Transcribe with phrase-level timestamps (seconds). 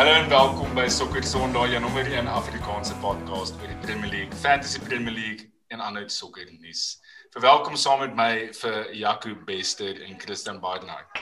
[0.00, 4.36] Hallo en welkom by Sokker Sondag, jou nommer 1 Afrikaanse podcast oor die Premier League,
[4.40, 7.02] Fantasy Premier League en ander sokker nuus.
[7.34, 8.30] Verwelkom saam met my
[8.62, 11.20] vir Jaco Bester en Christian Badenhart.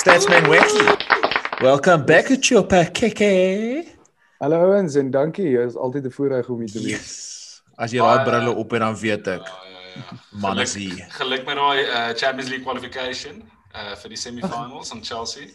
[0.00, 0.96] Statsman Weki.
[1.60, 3.84] Welcome back at your pakeke.
[4.40, 5.50] Hallo ouens en dankie.
[5.58, 6.96] Dit is altyd 'n voorreg om hier te wees.
[6.96, 7.62] Yes.
[7.76, 9.44] As jy daai brille op het dan weet ek.
[9.44, 10.16] Ja, ja, ja.
[10.30, 11.06] Man is Geluk- hier.
[11.20, 13.44] Geluk met daai uh, Champions League qualification
[13.76, 15.52] uh vir die semi-finals aan Chelsea.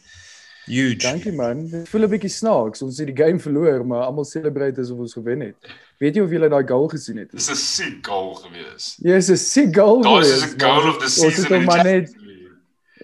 [0.66, 0.98] Huge.
[1.04, 1.68] Dankie man.
[1.68, 2.82] Dit voel 'n bietjie snaaks.
[2.82, 5.56] Ons het die game verloor, maar almal celebrate asof ons gewen het.
[6.00, 7.32] Weet jy of julle daai goal gesien het?
[7.32, 8.98] Dis 'n siek goal gewees.
[9.02, 10.02] Ja, dis 'n sick goal.
[10.02, 12.16] Daar is geweest, 'n goal maar of the Ons het season hom maar net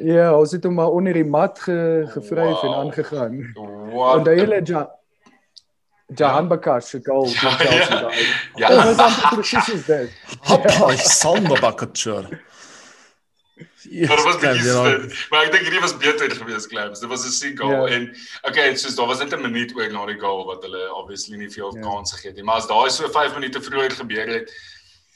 [0.02, 2.73] ja, ons het hom maar onder die mat ge, gevryf en Wow.
[2.80, 3.52] aangegaan.
[3.91, 4.17] What?
[4.17, 4.89] En daai hele ja
[6.16, 8.02] Jahan Bakash se goal Ja, van Chelsea ja.
[8.02, 8.26] daai.
[8.55, 8.67] Ja.
[8.67, 10.09] Dit was amper presies soos dit.
[10.39, 11.59] Hoppa, Sander
[13.60, 14.08] Bakatsur.
[14.08, 15.28] Maar dit was bietjie spin.
[15.30, 17.00] Maar ek dink hierdie was beter geweest, Clams.
[17.00, 17.94] Dit was 'n siek goal Ja.
[17.96, 21.38] en okay, soos daar was net 'n minuut oor na die goal wat hulle obviously
[21.38, 21.82] nie veel Ja.
[21.82, 22.44] kansse gegee het nie.
[22.46, 24.52] Maar as daai so 5 minute vroeër gebeur het,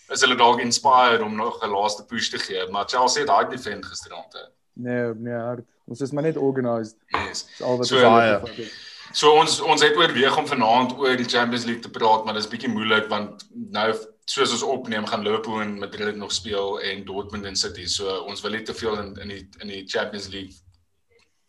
[0.10, 2.68] is hulle dalk inspired om nog 'n laaste push te gee.
[2.72, 4.50] Maar Chelsea het daai defend gisterand.
[4.76, 5.64] Nee, nee, hard.
[5.88, 6.96] Ons is maar net organized.
[7.08, 7.46] Yes.
[7.46, 8.72] Dis al wat So, ons het.
[9.12, 12.44] So ons ons het oorweeg om vanaand oor die Champions League te praat, maar dit
[12.44, 13.94] is bietjie moeilik want nou
[14.26, 17.86] soos ons opneem gaan Liverpool en Madrid nog speel en Dortmund en City.
[17.86, 20.56] So ons wil nie te veel in in die in die Champions League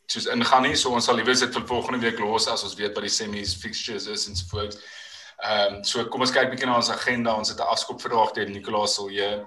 [0.07, 0.77] soos ingaan nie.
[0.77, 3.55] So ons sal liewer dit vir volgende week los as ons weet wat die semis
[3.61, 4.79] fixtures is en so voort.
[5.45, 7.37] Ehm um, so kom ons kyk bietjie na ons agenda.
[7.37, 9.47] Ons het 'n afskopvraag deur Nicolas Silje.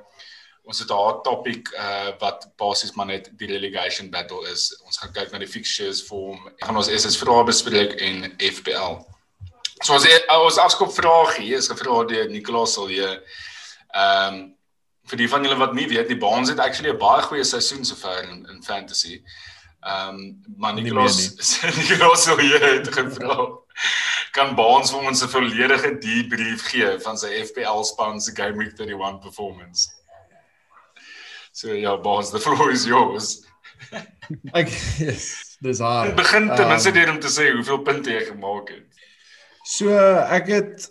[0.64, 4.82] Ons het 'n hot topic uh wat basies maar net die relegation battle is.
[4.86, 6.48] Ons gaan kyk na die fixtures vir hom.
[6.48, 9.17] Ek gaan ons SS vrae bespreek en FPL.
[9.84, 13.10] So ons ons afskopvraag hier is gevra deur Nicolas Silje.
[13.94, 14.46] Ehm um,
[15.08, 17.86] vir die van julle wat nie weet nie, Baans het actually 'n baie goeie seisoen
[17.86, 19.22] sover in, in fantasy.
[19.86, 21.18] Ehm um, maar Nicolas
[21.80, 23.48] Nicolas Silje het gevra
[24.38, 28.76] kan Baans vir ons 'n volledige debrief gee van sy FPL span se game week
[28.78, 29.90] 31 performance.
[31.52, 33.46] So ja, Baans, the floor is yours.
[34.60, 34.70] Ek
[35.00, 36.16] yes, dis hard.
[36.16, 38.87] Begin ten minste Ehm, deur om te sê hoeveel punte jy gemaak het.
[39.68, 39.92] So
[40.32, 40.86] ek het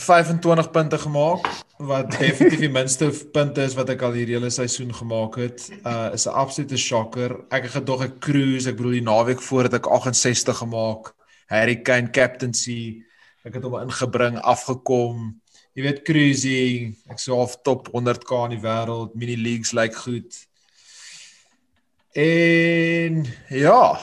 [0.00, 4.94] 25 punte gemaak wat definitief die minste punte is wat ek al hierdie hele seisoen
[4.96, 5.66] gemaak het.
[5.84, 7.34] Uh is 'n absolute shocker.
[7.52, 11.12] Ek het gedog ek cruise, ek bedoel die naweek voor het ek 68 gemaak.
[11.46, 13.04] Harry Kane captaincy.
[13.44, 15.36] Ek het hom ingebring, afgekom.
[15.74, 19.96] Jy weet cruising, ek sou half top 100k in die wêreld, mini leagues lyk like
[19.96, 20.32] goed.
[22.12, 24.00] En ja,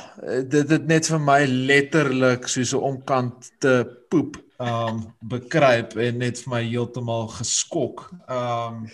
[0.49, 6.41] dit het net vir my letterlik soos 'n omkant te poep um bekruip en net
[6.41, 8.09] vir my heeltemal geskok.
[8.27, 8.89] Um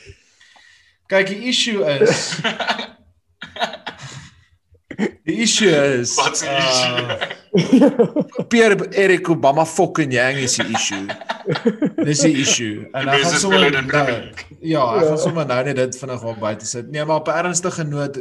[1.07, 2.35] kyk die issue is
[5.25, 7.31] Die issue is Wat se issue?
[7.55, 11.07] Uh, Pierre Eric Obama fucking yang is die issue.
[12.05, 12.87] Dis die issue.
[12.93, 13.85] En ek gaan sommer nou-.
[14.59, 15.07] Ja, ek Ja.
[15.07, 16.89] gaan sommer nou net dit vinnig op buite sit.
[16.91, 18.19] Nee, maar op 'n ernstige noot,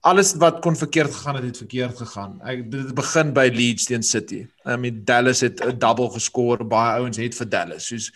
[0.00, 2.40] alles wat kon verkeerd gegaan het, het verkeerd gegaan.
[2.44, 4.46] Ek dit het begin by Leeds teen City.
[4.66, 7.86] I mean Dallas het 'n double geskor, baie ouens het vir Dallas.
[7.86, 8.10] Soos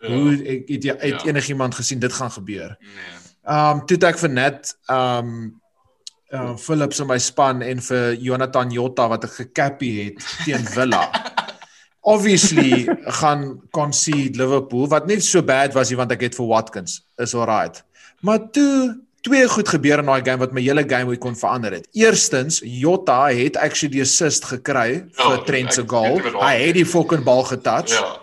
[0.00, 0.08] Ja.
[0.08, 1.28] hoe ek het, jy- het Ja.
[1.28, 2.76] enigiemand gesien dit gaan gebeur?
[2.80, 3.20] Nee.
[3.46, 5.60] Um toe het ek vir net um
[6.32, 11.10] uh Philips in my span en vir Jonathan Jota wat ek gekappie het teen Villa.
[12.02, 12.86] Obviously
[13.20, 17.00] gaan concede Liverpool wat nie so bad was nie want ek het vir Watkins.
[17.22, 17.82] Is alright.
[18.26, 21.76] Maar toe twee goed gebeur in daai game wat my hele game week kon verander
[21.78, 21.86] het.
[21.94, 26.18] Eerstens, Jota het actually die assist gekry Ja, vir Trent se goal.
[26.40, 27.94] Hy het die fucking bal getouch.
[27.94, 28.21] Ja.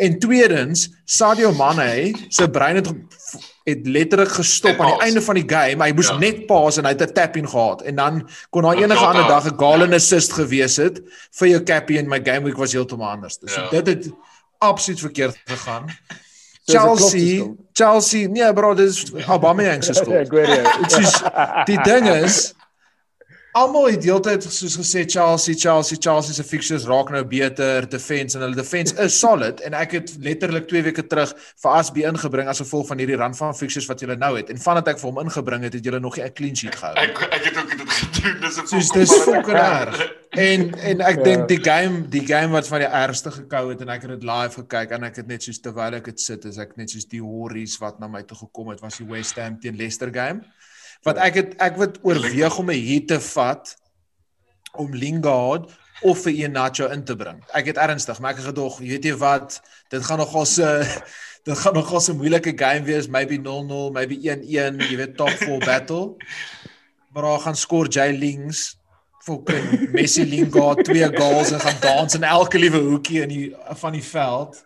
[0.00, 2.88] En tweedens, Sadio Mane se brein het
[3.68, 5.84] het letterlik gestop aan die einde van die game.
[5.84, 6.12] Hy moes Ja.
[6.16, 6.18] ja.
[6.18, 9.00] net paas en hy het 'n tap in gehad en dan kon daar Ja, enige
[9.00, 9.28] ja, ander ja.
[9.28, 11.00] dag 'n goal en assist gewees het
[11.38, 13.38] vir jou cappie en my game week was heeltemal anders.
[13.44, 13.68] So Ja.
[13.70, 14.10] dit het
[14.58, 15.84] absoluut verkeerd gegaan.
[16.66, 17.44] Chelsea.
[17.72, 20.16] Chelsea, nee bro, dis Aubameyang se Ja, skuld.
[20.16, 20.62] ek weet jy.
[20.88, 21.22] Dit is
[21.66, 22.54] die ding is
[23.52, 28.42] almal het deeltyd soos gesê Chelsea, Chelsea, Chelsea se fixtures raak nou beter, defense en
[28.44, 31.32] hulle defense is solid en ek het letterlik 2 weke terug
[31.62, 34.58] vir Asby ingebring as gevolg van hierdie run van fixtures wat julle nou het en
[34.62, 36.94] vandat ek vir hom ingebring het, het julle nog nie 'n clean sheet gehou.
[36.96, 38.40] Ek ek het ook dit gedoen.
[38.40, 40.12] Dis 'n Soos dis fucking erg.
[40.30, 41.22] En en ek Ja.
[41.22, 44.22] dink die game, die game wat van die ergste gekou het en ek het dit
[44.22, 47.04] live gekyk en ek het net soos terwyl ek dit sit, is ek net soos
[47.08, 50.42] die horries wat na my toe gekom het was die West Ham teen Leicester game.
[51.02, 53.76] Wat ek het ek het oorweeg om 'n hier te vat
[54.76, 55.70] om Lingard
[56.02, 57.42] of vir Iheanacho in te bring.
[57.52, 60.68] Ek het ernstig, maar ek het gedog, weet jy wat, dit gaan nogal se
[61.48, 65.58] dit gaan nogal 'n moeilike game wees, maybe 0-0, maybe 1-1, jy weet top 4
[65.70, 66.16] battle.
[67.12, 68.80] Maar daar gaan skor Jay Lings
[69.20, 73.92] fucking Messi Lingard twee goals en gaan dans in elke liewe hoekie in die van
[73.92, 74.64] die veld.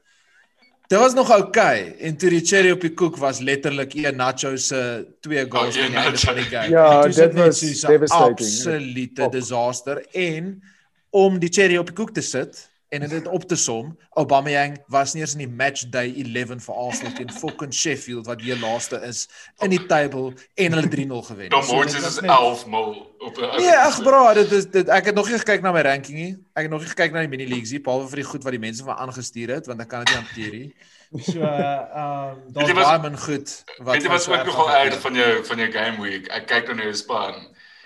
[0.87, 1.97] Dit was nog oukei okay.
[1.99, 5.83] en toe die cherry op die koek was letterlik een Nacho se twee goals Oh,
[5.83, 6.69] in een die einde van die game.
[6.69, 8.39] Ja, dit was soos 'n devastating.
[8.39, 10.63] Absolute disaster en
[11.11, 12.69] om die cherry op die koek te sit
[13.03, 16.75] en dit op te som, Aubameyang was nie eens in die match day 11 vir
[16.75, 19.27] Arsenal teen fucking Sheffield wat die laaste is
[19.63, 21.49] in die table en hulle 3-0 gewen.
[21.51, 24.67] Tom So dit was is net- 11 mil op 'n Nee, ag bro, dit is
[24.71, 26.33] dit ek het nog nie gekyk na my ranking nie.
[26.55, 28.53] Ek het nog nie gekyk na die mini leagues nie, behalwe vir die goed wat
[28.53, 30.75] die mense van aangestuur het, want ek kan dit nie hanteer nie.
[31.15, 35.01] So, ehm um, jy wat- baie min goed my wat so ook erg nogal erg
[35.01, 36.27] van jou van jou game week?
[36.29, 37.35] Ek kyk dan na jou span.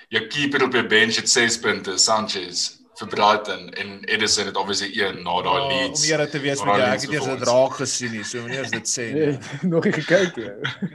[0.09, 4.89] Jou keeper op jou bench het 6 punte, Sanchez vir Brighton en Edison het obviously
[5.05, 6.03] 1 na daai Ja, Om leads.
[6.09, 7.51] eerlik te wees met jou, ek het eers dit performance.
[7.53, 9.69] raak gesien nie, so meneer dit sê Nee, nie.
[9.71, 10.49] nog nie gekyk nie.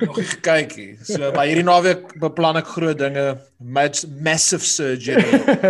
[0.08, 0.90] nog nie gekyk nie.
[1.04, 3.26] So, maar hierdie naweek beplan ek groot dinge,
[3.60, 5.24] match, massive surgery.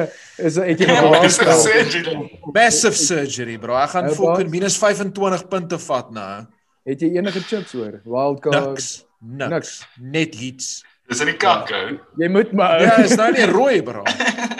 [0.47, 2.15] Is het jy Ja, essentially.
[2.53, 3.75] Massive surgery, bro.
[3.83, 6.45] Ek gaan fucking minus 25 punte vat nou.
[6.89, 8.01] Het jy enige chips hoor?
[8.03, 8.73] Wildcard.
[8.73, 8.89] Niks.
[9.21, 9.49] Niks.
[9.53, 9.75] Niks.
[10.01, 10.71] Net hits.
[11.07, 11.97] Dis in die kak, ou.
[12.17, 14.03] Jy moet maar Ja, is nou nie rooi, bro.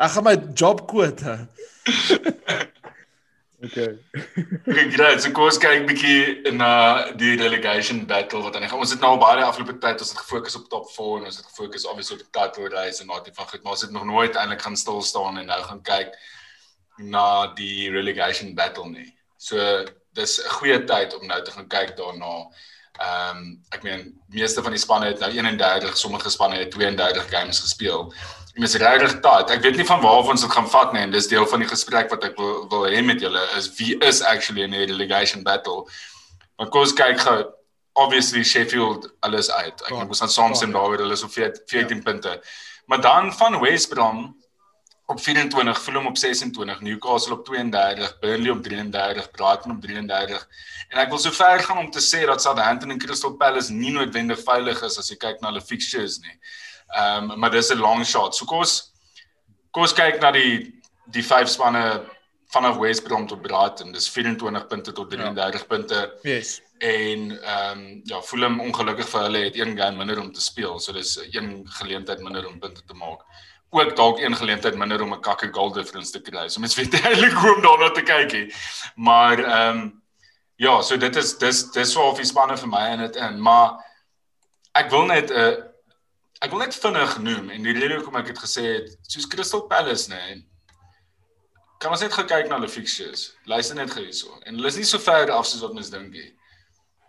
[0.00, 1.38] Ek gaan my job quote.
[3.62, 3.98] Okay.
[4.66, 5.20] Okay, great.
[5.20, 8.80] So kom ons kyk bietjie na die relegation battle wat aan die gang.
[8.80, 11.36] Ons het nou al baie afgelope tyd ons het gefokus op top 4 en ons
[11.42, 14.06] het gefokus obviously op die title race en daardie van goed, maar ons het nog
[14.08, 16.16] nooit eintlik gaan stil staan en nou gaan kyk
[17.12, 17.26] na
[17.60, 19.10] die relegation battle nie.
[19.36, 19.60] So
[20.16, 22.48] dis 'n goeie tyd om nou te gaan kyk daarna.
[23.00, 23.44] Ehm um,
[23.76, 28.08] ek meen meeste van die spanne het nou 31, sommige spanne het 32 games gespeel.
[28.60, 29.48] Dis regtig taai.
[29.54, 31.62] Ek weet nie van waar af ons dit gaan vat nie en dis deel van
[31.62, 34.84] die gesprek wat ek wil wil hê met julle is wie is actually in die
[34.90, 35.86] relegation battle.
[36.60, 37.38] Want kom ons kyk gou
[38.02, 39.80] obviously Sheffield alles uit.
[39.86, 42.36] Ek dink ons gaan saamstem daaroor hulle is op 14 14 punte.
[42.92, 44.22] Maar dan van West Brom
[45.10, 50.48] op 24, Fulham op 26, Newcastle op 32, Burnley op 33, Brighton op 33.
[50.92, 53.94] En ek wil so ver gaan om te sê dat Southampton en Crystal Palace nie
[53.96, 56.36] noodwendig veilig is as jy kyk na hulle fixtures nie.
[56.36, 58.34] Ehm um, maar dis 'n long shot.
[58.34, 58.92] So kom ons
[59.70, 62.06] kom ons kyk na die die vyf spanne
[62.50, 63.92] vanaf West Brom tot Brighton.
[63.92, 65.66] Dis 24 punte tot 33 ja.
[65.66, 66.60] punte Yes.
[66.78, 70.78] en ehm um, ja, Fulham ongelukkig vir hulle het een game minder om te speel.
[70.78, 73.22] So dis een geleentheid minder om punte te maak.
[73.70, 76.48] Ook dalk een geleentheid minder om 'n kakke goal difference te kry.
[76.48, 78.54] So mens weet eintlik hoe om daarna te kyk nie.
[78.94, 80.02] Maar ehm um,
[80.56, 83.40] ja, so dit is dis dis so of die spanne vir my in dit in,
[83.40, 83.80] maar
[84.72, 85.69] ek wil net 'n uh,
[86.40, 89.66] ek wil net vinnig noem en die rede hoekom ek dit gesê het, soos Crystal
[89.68, 90.20] Palace nê.
[90.20, 90.46] Nee,
[91.80, 93.30] kan ons net gou kyk na hulle fixtures.
[93.48, 94.34] Luister net gou hierso.
[94.44, 96.28] En hulle is nie so ver af soos wat mens dink nie.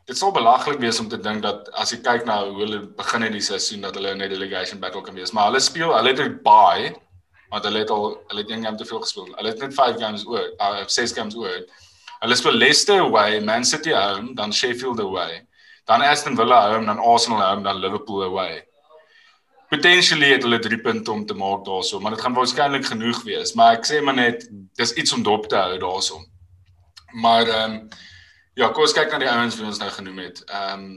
[0.07, 3.27] Dit sal belaglik wees om te dink dat as jy kyk na hoe hulle begin
[3.27, 6.13] in die seisoen dat hulle in 'n relegation battle kan wees, maar hulle speel, hulle
[6.15, 6.95] het 'n bye
[7.51, 9.27] want hulle het al hulle het een game te veel gespeel.
[9.35, 11.59] Hulle het net 5 games oor, uh 6 games oor.
[12.21, 15.45] Hulle speel Leicester away, Man City home, dan Sheffield away,
[15.85, 18.63] dan Aston Villa home, dan Arsenal home, dan Liverpool away.
[19.71, 23.53] Potentially het hulle 3 punte om te maak daarso, maar dit gaan waarskynlik genoeg wees,
[23.55, 24.43] maar ek sê maar net
[24.75, 26.19] dis iets om dop te hou daarso.
[27.23, 27.77] Maar ehm um,
[28.59, 30.43] ja, kom ons kyk na die ouens wat ons nou genoem het.
[30.49, 30.91] Ehm um,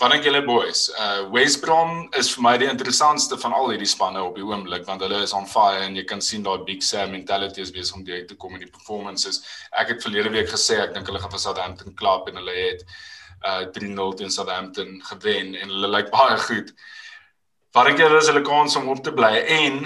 [0.00, 0.86] wat dink julle boys?
[0.96, 4.86] Uh West Brom is vir my die interessantste van al hierdie spanne op die oomblik
[4.88, 7.96] want hulle is on fire en jy kan sien daai Big Sam mentality is besig
[7.96, 9.42] om deur te kom in die performances.
[9.72, 12.86] Ek het verlede week gesê ek dink hulle gaan vir Southampton klap en hulle het
[13.40, 16.72] uh 3-0 teen Southampton gewen en hulle lyk baie goed.
[17.72, 19.82] Wat dink julle is hulle kans om op te bly en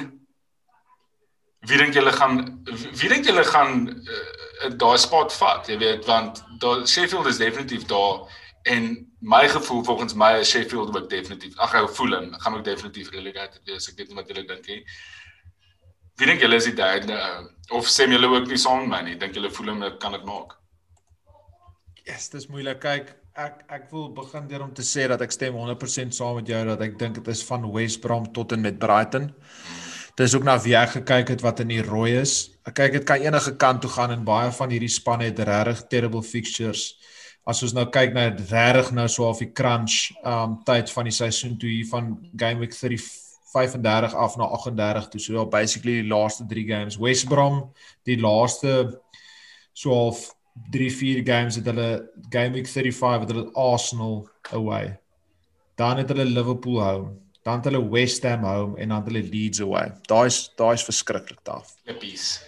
[1.69, 2.41] wie dink julle gaan
[3.01, 7.85] wie dink julle gaan uh, daai spot vat, jy weet, want daar Sheffield is definitief
[7.91, 8.25] daar
[8.65, 11.57] en my gevoel volgens my is Sheffield ook definitief.
[11.61, 13.89] Ag ek voel hom, gaan ook definitief relegated wees.
[13.89, 14.81] Ek weet nie wat julle dink nie.
[16.21, 17.51] Wie dink julle is die derde ou?
[17.81, 19.19] of sê julle ook nie saam met my nie?
[19.21, 20.57] Dink julle voel hom kan dit maak?
[22.05, 22.81] Yes, dis moeilik.
[22.85, 26.51] Kyk, ek ek wil begin deur om te sê dat ek stem 100% saam met
[26.51, 29.33] jou dat ek dink dit is van West Brom tot en met Brighton.
[30.15, 32.55] Dis ook na wie ek gekyk het wat in die rooi is.
[32.63, 35.83] Ek kyk dit kan enige kant toe gaan en baie van hierdie spanne het regtig
[35.91, 36.93] terrible fixtures.
[37.45, 41.17] As ons nou kyk na regtig nou so half die crunch um tyd van die
[41.19, 43.11] seisoen toe hier van game week 30
[43.55, 45.21] 35 af na 38 toe.
[45.21, 47.03] So ja, basically die laaste 3 games.
[47.03, 47.65] West Brom
[48.07, 49.01] die laaste
[49.75, 50.29] so half
[50.71, 51.89] 3 4 games het hulle
[52.31, 54.99] game week 35 het hulle Arsenal away.
[55.75, 59.29] Dan het hulle Liverpool home, dan het hulle West Ham home en dan het hulle
[59.31, 59.93] Leeds away.
[60.07, 61.75] Daai's daai's verskriklik taaf.
[61.85, 62.39] Lippies.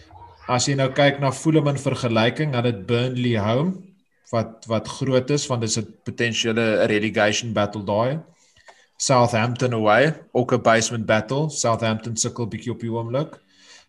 [0.46, 3.82] As jy nou kyk na Fulham in vergelyking, dan het Burnley home
[4.30, 8.18] wat wat groot is want dit is 'n potensiële relegation battle daai.
[8.96, 11.50] Southampton away, ook 'n basement battle.
[11.50, 13.40] Southampton sukkel bietjie op die oomblik.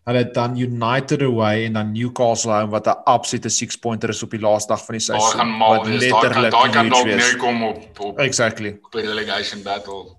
[0.08, 4.22] Hulle het dan United away en dan Newcastle home wat 'n absolute 6 pointer is
[4.22, 5.38] op die laaste dag van die Daar seisoen.
[5.40, 6.08] gaan mal wat wees.
[6.10, 8.78] Daar kan daar dalk neerkom op op Exactly.
[8.82, 10.16] op die relegation battle.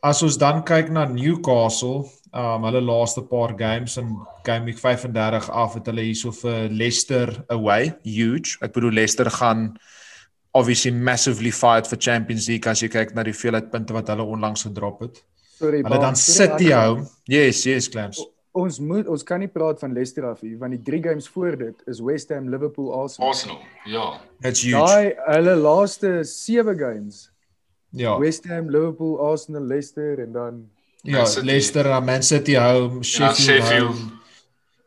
[0.00, 5.50] As ons dan kyk na Newcastle, um hulle laaste paar games in game week 35
[5.50, 8.56] af het hulle hierso vir Leicester away, huge.
[8.60, 9.76] Ek bedoel Leicester gaan
[10.54, 14.22] obviously massively fight for Champions League as jy kyk na die hoeveelheid punte wat hulle
[14.22, 15.22] onlangs gedrop het.
[15.58, 17.06] Sorry, Hulle dan City home.
[17.24, 18.24] Yes, yes, Clams.
[18.52, 21.56] Ons moet ons kan nie praat van Leicester af hier want die drie games voor
[21.56, 23.28] dit is West Ham, Liverpool, Arsenal.
[23.28, 23.58] Arsenal.
[23.84, 24.20] Ja.
[24.40, 24.76] It's huge.
[24.78, 27.30] Daai hulle laaste 7 games.
[27.90, 28.18] Ja.
[28.18, 30.70] West Ham, Liverpool, Arsenal, Leicester en dan
[31.02, 31.46] Ja, City.
[31.46, 33.88] Leicester, uh, Man City home, Sheffield, Sheffield.
[33.88, 34.10] home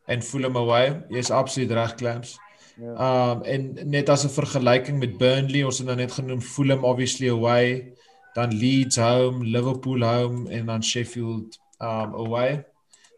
[0.08, 1.02] en Fulham away.
[1.10, 2.38] Jy's absoluut reg, Clams.
[2.78, 3.32] ja.
[3.34, 7.30] Um en net as 'n vergelyking met Burnley, ons het nou net genoem Fulham obviously
[7.30, 7.94] away,
[8.34, 12.66] dan Leeds home, Liverpool home en dan Sheffield um away.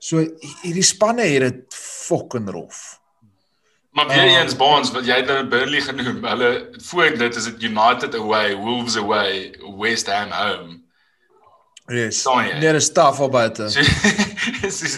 [0.04, 3.00] So hi- hierdie spanne het dit fucking rof.
[3.94, 4.40] Maar weer Ah.
[4.42, 6.24] eens Bonds wat jy het nou Burnley genoem.
[6.26, 6.50] Hulle
[6.82, 10.80] voor dit is dit United away, Wolves away, West Ham home.
[11.88, 12.24] Yes.
[12.60, 13.70] Nee, dis taaf al buite.
[13.70, 13.82] So,
[14.62, 14.98] dis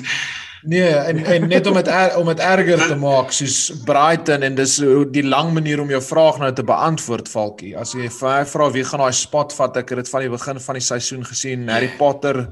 [0.66, 4.56] Nee, en en net om dit er, om dit erger te maak soos Brighton en
[4.58, 4.80] dis
[5.14, 7.76] die lang manier om jou vraag nou te beantwoord Falkie.
[7.78, 10.32] As jy vir my vra wie gaan daai spot vat, ek het dit van die
[10.34, 12.48] begin van die seisoen gesien, Harry Potter.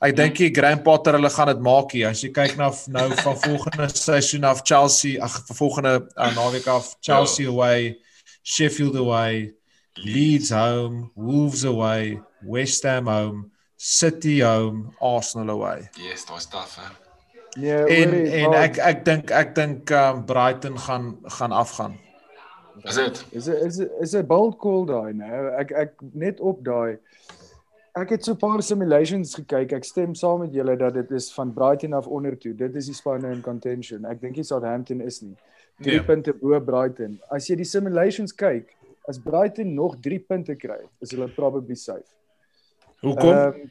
[0.00, 2.08] Ek dink die Graham Potter hulle gaan dit maak hier.
[2.08, 6.94] As jy kyk na nou van volgende seisoen af Chelsea, ag volgende uh, naweek af
[7.04, 7.98] Chelsea away,
[8.42, 9.52] Sheffield away,
[10.00, 12.16] Leeds home, Wolves away,
[12.48, 15.90] West Ham home, City home, Arsenal away.
[16.00, 16.78] yes, daai stuff.
[16.80, 16.88] Hè.
[17.60, 21.98] nee, En hoorie, en ek ek dink ek dink um, Brighton gaan gaan afgaan.
[22.88, 23.24] Is dit?
[23.36, 25.28] is 'n is 'n is 'n bold call daai, né?
[25.60, 26.96] Ek ek net op daai
[27.98, 29.72] Ek het so 'n paar simulations gekyk.
[29.72, 32.54] Ek stem saam met julle dat dit is van Brighton af onder toe.
[32.54, 34.04] Dit is die spanne in contention.
[34.04, 35.36] Ek dink nie Southampton is nie.
[35.82, 36.04] 3 Nee.
[36.04, 37.20] punte bo Brighton.
[37.30, 38.76] As jy die simulations kyk,
[39.08, 42.04] as Brighton nog 3 punte kry, is hulle probably safe.
[43.02, 43.28] Hoekom?
[43.28, 43.70] Ehm,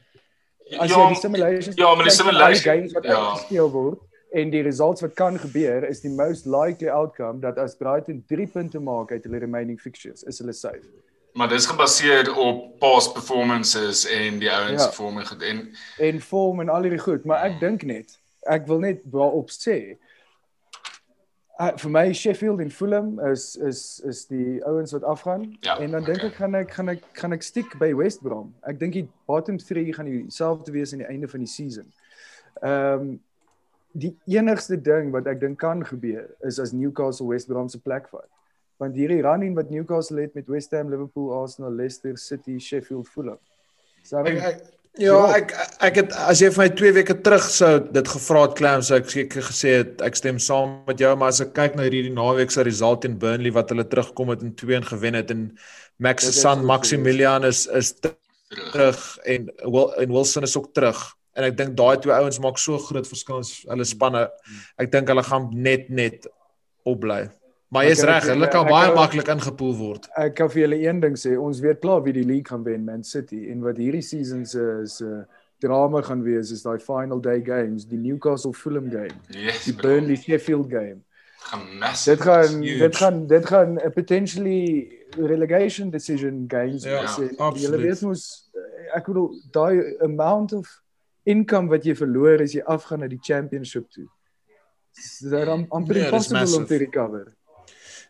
[0.80, 3.14] as jy die simulations ja, maar die kyk van al simulation- games wat ja.
[3.30, 3.98] uitgespeel word
[4.32, 8.46] en die results wat kan gebeur is die most likely outcome dat as Brighton 3
[8.46, 10.86] punte maak uit hulle remaining fixtures, is hulle safe.
[11.34, 14.90] Maar dis gebaseer op past performances en die ouens Ja.
[14.92, 15.42] vorm en goed.
[15.42, 19.50] en En vorm en al hierdie goed, maar ek dink net, ek wil net daarop
[19.50, 19.96] sê
[21.60, 25.90] Uh, vir my Sheffield en Fulham is is is die ouens wat afgaan Ja, en
[25.90, 26.28] dan dink okay.
[26.30, 28.54] ek gaan ek gaan ek gaan ek stiek by West Brom.
[28.64, 31.92] Ek dink die bottom 3 gaan dieselfde wees aan die einde van die season.
[32.62, 33.20] Ehm um,
[33.92, 38.08] die enigste ding wat ek dink kan gebeur is as Newcastle West Brom se plek
[38.08, 38.28] vat.
[38.80, 43.38] Want hierdie running wat Newcastle het met West Ham, Liverpool, Arsenal, Leicester, City, Sheffield, Fulham.
[44.04, 44.62] So Ek, ek
[44.98, 45.52] ja, ek
[45.86, 48.96] ek het as jy vir my 2 weke terug sou dit gevra het Clam sou
[48.98, 52.14] ek seker gesê het ek stem saam met jou maar as ek kyk na hierdie
[52.16, 55.46] naweek se result teen Burnley wat hulle terugkom het en 2 en gewen het en
[56.00, 60.72] Max Dit se is son Maximilian is is terug en Wil en Wilson is ook
[60.74, 61.04] terug
[61.38, 64.26] en ek dink daai twee ouens maak so groot verskil in hulle spanne.
[64.80, 66.28] Ek dink hulle gaan net net
[66.88, 67.28] opbly.
[67.70, 70.08] Maar jy's reg, hulle kan baie maklik ingepool word.
[70.18, 72.82] Ek kan vir julle een ding sê, ons weet klaar wie die league gaan wen,
[72.84, 75.10] Man City en wat hierdie season se se
[75.62, 80.16] drama gaan wees is daai final day games, die Newcastle Fulham game, Yes, die Burnley
[80.16, 81.02] Sheffield game.
[81.50, 82.04] gemas.
[82.04, 87.38] Dit gaan dit gaan dit gaan 'n potentially relegation decision games Ja, wees.
[87.38, 87.60] Absoluut.
[87.62, 88.50] Julle weet mos
[88.94, 90.68] ek bedoel daai amount of
[91.24, 94.06] income wat jy verloor as jy afgaan na die championship toe.
[94.94, 97.32] Dit is am- amper Ja, dis impossible om te recover.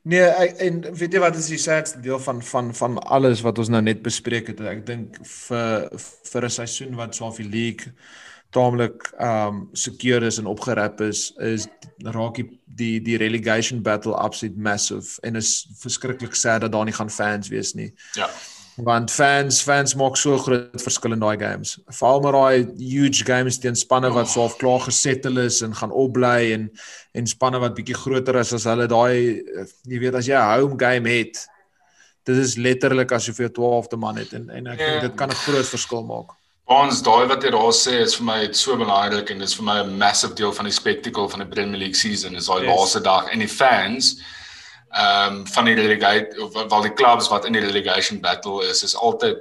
[0.03, 3.59] Nee, ek, en weet jy wat is die sadste deel van van van alles wat
[3.61, 4.61] ons nou net bespreek het?
[4.65, 5.91] Ek dink vir
[6.33, 7.93] vir 'n seisoen wat so die league
[8.51, 11.69] taamlik um secure is en opgerap is, is
[12.03, 12.49] raak die
[12.81, 17.49] die die relegation battle absolute massive en is verskriklik sad dat daar nie gaan fans
[17.49, 17.93] wees nie.
[18.15, 18.29] Ja.
[18.85, 21.79] Want fans fans maak so groot verskil in daai games.
[21.91, 25.91] Veral met daai huge games teen spanne wat so half klaar gesettel is en gaan
[25.93, 26.71] opbly en
[27.15, 29.43] en spanne wat bietjie groter is as hulle daai
[29.91, 31.47] jy weet as jy 'n home game het
[32.25, 35.29] dit is letterlik asof jy 'n 12de man het en en ek dink dit kan
[35.31, 36.37] 'n groot verskil maak.
[36.71, 39.81] Ons daai wat jy daar sê is vir my so belangrik en dis vir my
[39.83, 42.71] 'n massive deel van die spectacle van die Premier League season is daai Yes.
[42.79, 44.21] laaste dag en die fans
[44.91, 48.83] ehm um, van die relegate of wel die clubs wat in die relegation battle is
[48.83, 49.39] is altyd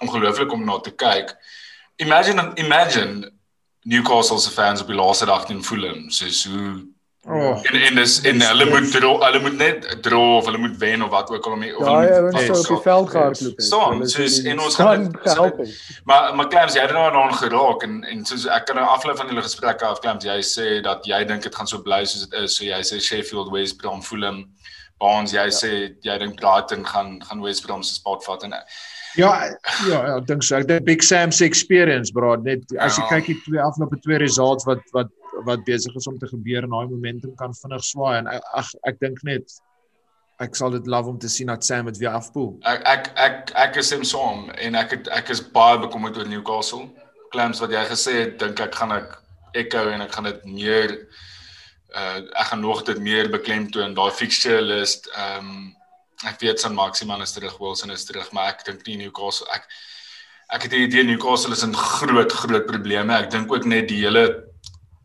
[0.00, 1.36] ongelooflik om na te kyk.
[1.96, 3.32] Imagine imagine
[3.82, 6.84] Newcastle se fans op die laaste dag teen Fulham, soos hoe
[7.28, 10.76] Oh, En en dis en hulle moet draw, hulle moet net draw of hulle moet
[10.78, 13.56] wen of wat ook al om die- of hulle moet- sou op die veld gehardloop
[13.56, 13.62] het.
[13.66, 16.02] Staan, sou soos- en ons gaan- het.
[16.04, 19.16] Maar maar Clams, jy het nou daaraan geraak en en soos ek kan nou afloop
[19.16, 22.28] van julle gesprekke af Clams, jy sê dat jy dink dit gaan so bly soos
[22.28, 22.56] dit is.
[22.56, 24.44] So jy sê Sheffield, West Brom, Fulham,
[25.00, 28.54] Barnes, jy sê jy dink Brighton gaan gaan West Brom se spot vat en
[29.16, 29.44] Ja,
[29.88, 30.56] ja, ja, ek dink so.
[30.56, 33.08] Ek dink Big Sam se experience, bro, net as jy Ja.
[33.08, 35.06] kyk die twee afgelope twee results wat wat
[35.44, 39.00] wat besig is om te gebeur en daai momentum kan vinnig swaai en ag ek
[39.00, 39.58] dink net
[40.44, 42.56] ek sal dit love om te sien dat Sam dit weer afpoel.
[42.62, 46.28] ek ek ek ek is hom saam en ek het, ek is baie bekommerd oor
[46.28, 46.90] Newcastle.
[47.32, 49.16] Clams wat jy gesê het, dink ek gaan ek
[49.56, 50.92] echo en ek gaan dit meer
[51.96, 55.08] uh ek gaan nog dit meer beklemtoon daai fixture list.
[55.16, 55.64] Ehm um,
[56.24, 59.68] ek weet San Maximan is terug, Wilson is terug, maar ek dink nie Newcastle ek
[60.52, 63.16] ek het die idee Newcastle is in groot groot probleme.
[63.16, 64.28] Ek dink ook net die hele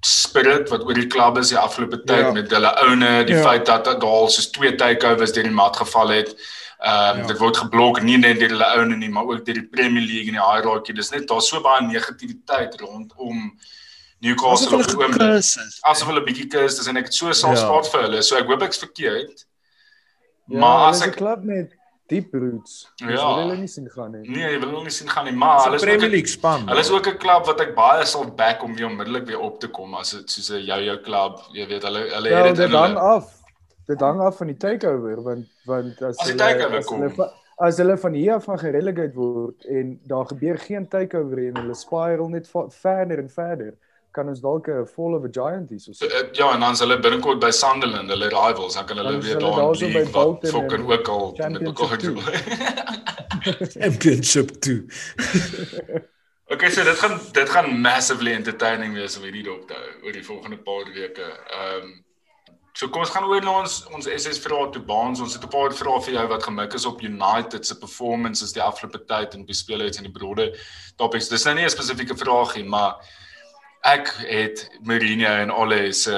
[0.06, 2.32] spirit wat oor die klub is die afgelope tyd Ja.
[2.32, 3.42] met hulle oune, die Ja.
[3.44, 6.36] feit dat dat daar al soos twee takeovers deur die mat geval het.
[6.82, 7.28] Ehm um, Ja.
[7.28, 10.28] dit word geblok nie net deur hulle oune nie, maar ook deur die Premier League
[10.28, 10.94] en die hierarchy.
[10.94, 13.60] Dis net daar's so baie negativiteit rondom
[14.20, 15.38] Newcastle op die oomblik.
[15.38, 15.58] is.
[15.82, 17.56] Asof hulle bietjie kus is en ek het so sal Ja.
[17.58, 18.22] spaat vir hulle.
[18.24, 19.46] So ek hoop ek's verkeerd.
[20.48, 21.72] Ja, maar as 'n ek klub met
[22.12, 22.74] diep roots.
[23.00, 23.28] Dis Ja.
[23.28, 24.30] wil hulle nie sien gaan nie.
[24.30, 26.68] nee, jy wil hulle nie sien gaan nie, maar hulle is Premier League span.
[26.68, 29.60] Hulle is ook 'n klub wat ek baie sal back om weer onmiddellik weer op
[29.60, 32.56] te kom as dit soos 'n jou jou klub, jy weet hulle hulle Ja, het
[32.56, 33.00] dit in hulle.
[33.00, 33.38] af.
[33.88, 37.02] Dit hang af van die takeover want want as As hulle takeover as kom.
[37.02, 41.56] hulle as hulle van hier af van gerelegate word en daar gebeur geen takeover en
[41.58, 43.74] hulle spiral net verder en verder,
[44.12, 45.94] kan ons dalk 'n fall of a giant hê so.
[45.94, 49.18] So, uh, ja, en dan is hulle binnekort by Sunderland, hulle rivals, dan kan hulle
[49.18, 52.14] weer daar in league wat fucking ook al met mekaar toe.
[52.14, 52.24] doen.
[53.82, 54.86] Championship 2.
[56.52, 60.16] Okay, so dit gaan dit gaan massively entertaining wees om hierdie dop te hou oor
[60.18, 61.28] die volgende paar weke.
[61.58, 61.94] Ehm um,
[62.76, 65.22] so kom ons gaan oor na ons ons SS vrae toe baans.
[65.24, 68.64] Ons het 'n paar vrae vir jou wat gemik is op United se performances die
[68.64, 70.52] afgelope tyd en bespeelheids en die brode
[70.98, 71.30] topics.
[71.30, 73.00] Dis nou nie 'n spesifieke vraag nie, maar
[73.84, 76.12] ek het Mourinho en Ole se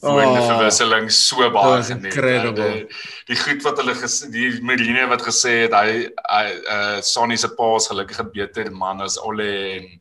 [0.00, 2.14] woorde Oh, verwisseling so baie geniet.
[2.56, 2.86] Die,
[3.28, 7.48] die goed wat hulle gesê die Mourinho wat gesê het hy hy uh Sonny se
[7.52, 10.00] pa is gelukkig 'n beter man as Ole en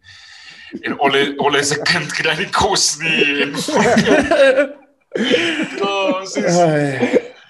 [0.87, 3.51] en Ole Ole se kind kry nie kos nie.
[6.31, 6.55] Sis.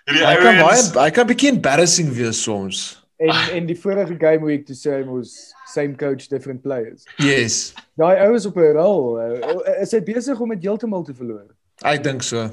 [0.08, 3.01] Hierdie Hy kan baie hy kan bietjie embarrassing wees soms.
[3.22, 5.36] En en die vorige game week toe sê hy mos
[5.70, 7.04] same coach different players.
[7.22, 7.74] Yes.
[8.00, 9.20] Daai ou is op 'n rol.
[9.22, 11.46] uh, Is hy besig om dit heeltemal te verloor?
[11.86, 12.50] Ek dink so.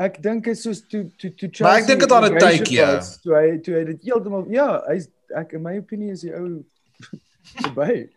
[0.00, 2.96] Ek dink is soos toe toe toe Maar ek dink dit aan 'n tydjie, ja.
[3.22, 6.64] Toe hy toe hy dit heeltemal ja, hy's ek in my opinie is die ou
[7.62, 8.08] verby.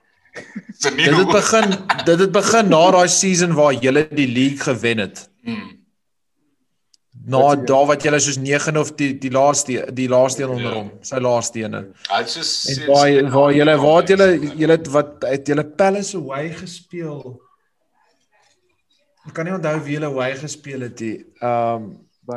[0.80, 1.70] Dit het begin
[2.06, 5.28] dit het begin na daai season waar julle die league gewen het.
[5.44, 5.83] Hmm.
[7.26, 10.74] Na daar wat julle soos 9 of die die laaste die laaste een onder Ja.
[10.76, 11.86] hom, sy laaste ene.
[12.10, 16.18] Hy just En waar waar julle waar het julle julle het wat het julle Palace
[16.18, 17.40] away gespeel?
[19.28, 21.26] Ek kan nie onthou wie julle away gespeel het nie.
[21.40, 21.92] Ehm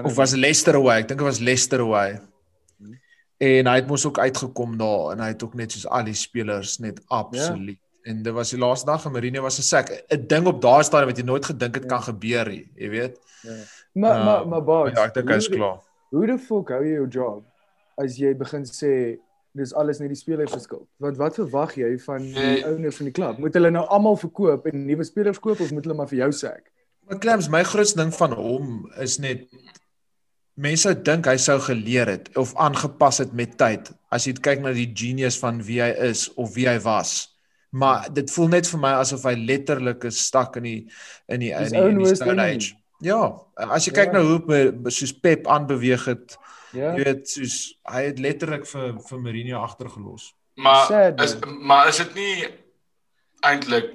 [0.05, 1.01] of was Leicester away?
[1.03, 2.21] Ek dink dit was Leicester away.
[3.39, 6.15] En hy het mos ook uitgekom daar en hy het ook net soos al die
[6.17, 7.77] spelers net absoluut.
[7.77, 8.11] Ja.
[8.13, 9.91] En dit was die laaste dag en Marine was 'n sek.
[10.11, 11.89] 'n Ding op daai stadium wat jy nooit gedink het Ja.
[11.89, 13.19] kan gebeur nie, jy weet.
[13.97, 14.93] Maar Uh, maar maar baas.
[14.97, 15.79] Ja, ek dink hy's hoe- klaar.
[16.13, 17.45] Hoe die fuck hou jy jou job
[17.99, 18.91] as jy begin sê
[19.57, 20.85] dis alles net die spelers se skuld?
[21.01, 22.65] Want wat verwag jy van die Nee.
[22.69, 23.39] owners van die klub?
[23.41, 26.31] Moet hulle nou almal verkoop en nuwe spelers koop of moet hulle maar vir jou
[26.33, 26.53] sê?
[27.09, 29.47] Maar Clams, my grootste ding van hom is net
[30.57, 34.73] mense dink hy sou geleer het of aangepas het met tyd as jy kyk na
[34.77, 37.29] die genius van wie hy is of wie hy was.
[37.77, 40.79] Maar dit voel net vir my asof hy letterlik is stak in die
[41.29, 42.57] in die in die, in die worst stone enemy.
[42.57, 42.75] age.
[43.01, 44.13] Ja, as jy kyk Ja.
[44.13, 46.37] na hoe be- soos Pep aanbeweeg het,
[46.73, 46.95] Ja.
[46.97, 50.33] jy weet soos hy het letterlik vir vir Mourinho agtergelos.
[50.57, 52.49] Maar Sad, is maar is dit nie
[53.45, 53.91] eintlik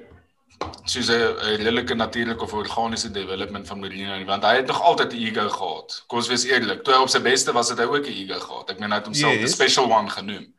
[0.86, 4.82] soos 'n 'n redelike natuurlike of organiese development van Mourinho nie, want hy het nog
[4.82, 6.04] altyd 'n ego gehad.
[6.08, 8.40] Kom ons wees eerlik, toe hy op sy beste was het hy ook 'n ego
[8.40, 8.70] gehad.
[8.70, 9.52] Ek meen hy het homself Yes.
[9.52, 10.54] special one genoem.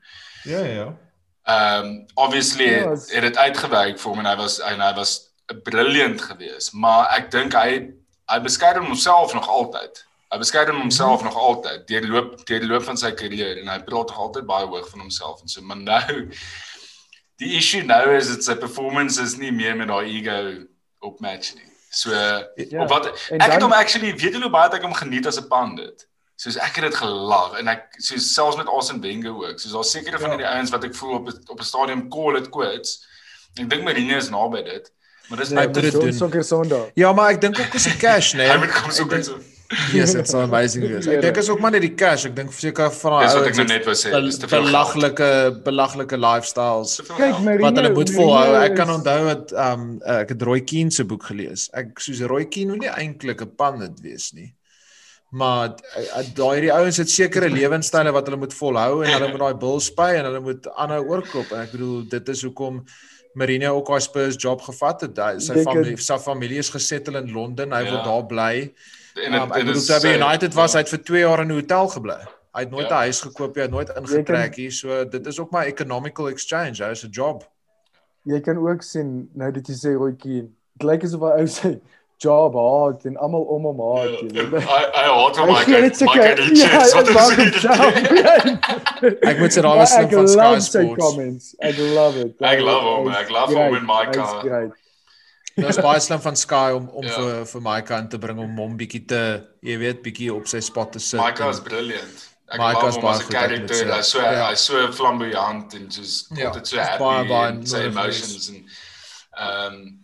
[0.45, 0.97] Ja, ja, ja.
[1.47, 5.33] Ehm um, obviously Ja, het dit uitgewerk vir hom en hy was en hy was
[5.63, 7.91] brilliant geweest, maar ek dink hy
[8.31, 10.05] hy beskerm homself nog altyd.
[10.33, 11.35] Hy beskerm homself mm -hmm.
[11.35, 14.47] nog altyd deur loop deur die loop van sy karier en hy praat nog altyd
[14.47, 16.29] baie hoog van homself en so maar nou
[17.43, 20.65] die issue nou is dit sy performance is nie meer met daai ego
[21.01, 21.69] op match nie.
[21.91, 24.83] So Ja, op wat ek het dan- hom actually weet jy hoe baie het ek
[24.83, 26.07] hom geniet as 'n pandit.
[26.37, 29.61] Soos ek het dit gelag en ek soos selfs met Arsene Wenger ook.
[29.61, 30.37] Soos daar sekere van Ja.
[30.37, 33.07] hierdie ouens wat ek voel op op 'n stadium call it quits.
[33.61, 34.93] Ek dink Mourinho is naby dit.
[35.33, 36.13] Maar dis Hy nou moet dit doen.
[36.13, 36.91] Sokker Sondag.
[37.01, 38.51] Ja, maar ek dink ook is die cash, nee.
[38.53, 39.49] hy moet kom so Ek dink- goed so.
[39.97, 41.07] Yes, it's so amazing wees.
[41.09, 42.27] Ek dink is ook maar net die cash.
[42.29, 44.67] Ek dink seker van Dis daai wat ek nou net wou sê, dis te veel
[44.69, 45.29] belaglike
[45.65, 47.39] belaglike lifestyles Kyk.
[47.41, 48.51] Mourinho, wat hulle moet volhou.
[48.61, 49.87] Ek kan onthou dat um
[50.19, 51.71] ek het Roy Keane se boek gelees.
[51.73, 54.51] Ek soos Roy Keane moet nie eintlik 'n pandit wees nie.
[55.33, 59.31] Maar uh, uh, daai hierdie ouens het sekere lewenstyle wat hulle moet volhou en hulle
[59.33, 62.83] moet daai bil spy en hulle moet aanhou oorkoop en ek bedoel dit is hoekom
[63.35, 65.17] Mourinho ook daai Spurs job gevat het.
[65.17, 67.73] Hy sy familie het- sy familie is gesettel in Londen.
[67.73, 67.91] Hy Ja.
[67.91, 68.73] wil daar bly.
[69.15, 70.79] En Um, dit- ek bedoel toe by United was, ja.
[70.79, 72.19] hy het vir 2 jaar in 'n hotel gebly.
[72.55, 72.99] Hy het nooit 'n Ja.
[72.99, 74.71] huis gekoop, nie, hy het nooit ingetrek nie.
[74.71, 77.45] So dit is ook maar economical exchange, hy is 'n job.
[78.25, 80.49] Jy kan ook sien nou dat jy sê Keane.
[80.77, 81.81] Dit lyk asof hy ou sê
[82.23, 84.21] job haat en almal om hom haat.
[84.33, 84.67] Jy weet.
[84.69, 85.73] Hy hy haat hom Hy maar hy
[86.07, 87.37] maak hy ja, wat hy hy sê.
[87.43, 87.93] homself.
[89.31, 91.03] Ek moet sê daar was slim van Sky Sports.
[91.05, 91.51] comments.
[91.61, 92.35] Ek love it.
[92.53, 94.23] Ek love hom, ek love hom Micah.
[94.23, 94.73] hy's great.
[95.57, 97.17] Dit was baie slim van Sky om om Ja.
[97.19, 99.23] vir vir Mike aan te bring om hom bietjie te,
[99.63, 101.21] jy weet, bietjie op sy spot te sit.
[101.21, 102.29] En- is brilliant.
[102.53, 103.75] Ek is hom baie goed, character.
[103.77, 103.91] sê.
[103.97, 104.49] Hy's so Ja.
[104.51, 108.65] hy's so flamboyant en soos Ja, altyd so is happy baie, baie sy emotions en
[109.39, 110.02] ehm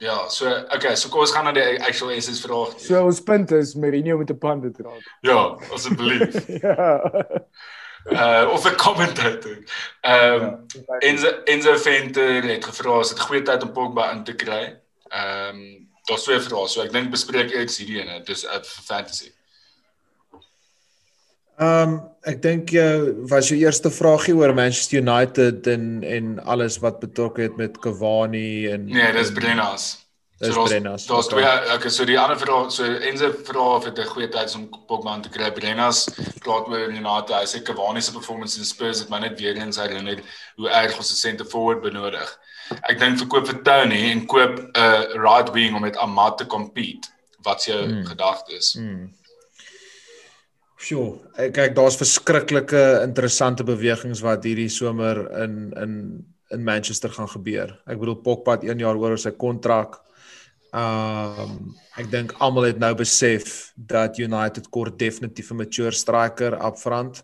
[0.00, 2.78] ja, so okay, so kom ons gaan na die actual SS vraag.
[2.80, 5.04] So ons punt is Mourinho met 'n pande raak.
[5.20, 6.40] Ja, asseblief.
[6.64, 7.00] ja.
[8.08, 9.58] Uh of 'n commentator.
[10.00, 10.98] Ehm Ja.
[10.98, 14.80] Enzo Enzo Venter het gevra as dit goeie tyd om Pogba in te kry.
[15.08, 18.84] Ehm um, daar's twee vrae, so ek dink bespreek eers hierdie ene, dis uh, vir
[18.86, 19.30] fantasy.
[21.60, 26.78] Ehm um, ek dink jou was jou eerste vragie oor Manchester United en en alles
[26.80, 29.98] wat betrokke het met Cavani en Nee, dis en- Brennas.
[30.40, 31.42] Dis daar's- Brennas, Daar's okay.
[31.60, 34.54] twee okay, so die ander vraag, so Enzo vra of dit 'n goeie tyd is
[34.54, 35.50] om Pogba te kry.
[35.52, 36.08] Brennas
[36.40, 37.28] praat oor United.
[37.36, 40.18] Hy sê Cavani se performance in Spurs het my net weer eens herinner
[40.56, 42.38] hoe erg ons 'n center forward benodig.
[42.88, 46.46] Ek dink verkoop vir Tony en koop 'n uh, right wing om met Amat te
[46.46, 47.08] compete.
[47.42, 48.06] Wat is jou Hmm.
[48.06, 48.72] gedagtes?
[48.72, 49.12] Hmm.
[50.80, 55.96] Sjoe, ek kyk daar's verskriklike interessante bewegings wat hierdie somer in in
[56.50, 57.76] in Manchester gaan gebeur.
[57.86, 60.00] Ek bedoel Pogba het 1 jaar oor sy kontrak.
[60.74, 66.78] Um ek dink almal het nou besef dat United kort definitief 'n mature striker up
[66.78, 67.22] front.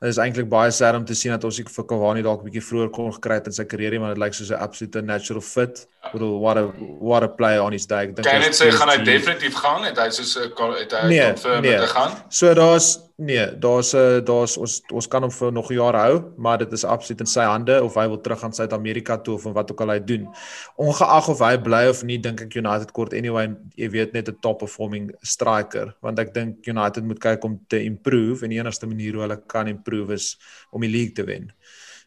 [0.00, 2.50] Dit is eintlik baie sad om te sien dat ons ek vir Cavani dalk 'n
[2.50, 5.40] bietjie vroeër kon gekry het in sy kariere, maar dit lyk soos 'n absolute natural
[5.42, 5.86] fit.
[6.12, 6.64] Bedoel what a
[7.00, 8.02] what a player on his day.
[8.08, 9.84] Ek dink Kan net sê gaan hy definitief gaan?
[9.84, 11.76] Het hy soos 'n kon- het hy Nee, confirm nee.
[11.76, 12.12] dat hy gaan?
[12.28, 16.22] So daar's nee, daar's 'n daar's ons ons kan hom vir nog 'n jaar hou,
[16.36, 19.42] maar dit is absoluut in sy hande of hy wil terug aan Suid-Amerika toe of
[19.42, 20.28] wat ook al hy doen.
[20.76, 24.36] Ongeag of hy bly of nie, dink ek United kort anyway, jy weet net 'n
[24.40, 28.86] top performing striker, want ek dink United moet kyk om te improve en die enigste
[28.86, 30.36] manier hoe hulle kan improve is
[30.72, 31.52] om die league te wen.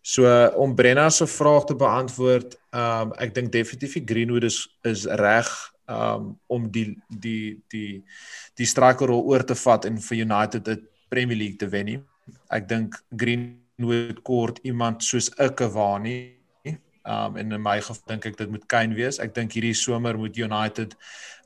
[0.01, 0.25] So
[0.57, 5.49] om Brenna se vraag te beantwoord, ehm um, ek dink definitief Greenwood is is reg
[5.91, 8.03] um om die die die
[8.55, 11.99] die strikerrol oor te vat en vir United 'n Premier League te wen nie.
[12.49, 16.40] Ek dink Greenwood kort iemand soos Cavani.
[17.03, 19.17] Um en in my geval dink ek dit moet Kane wees.
[19.19, 20.93] Ek dink hierdie somer moet United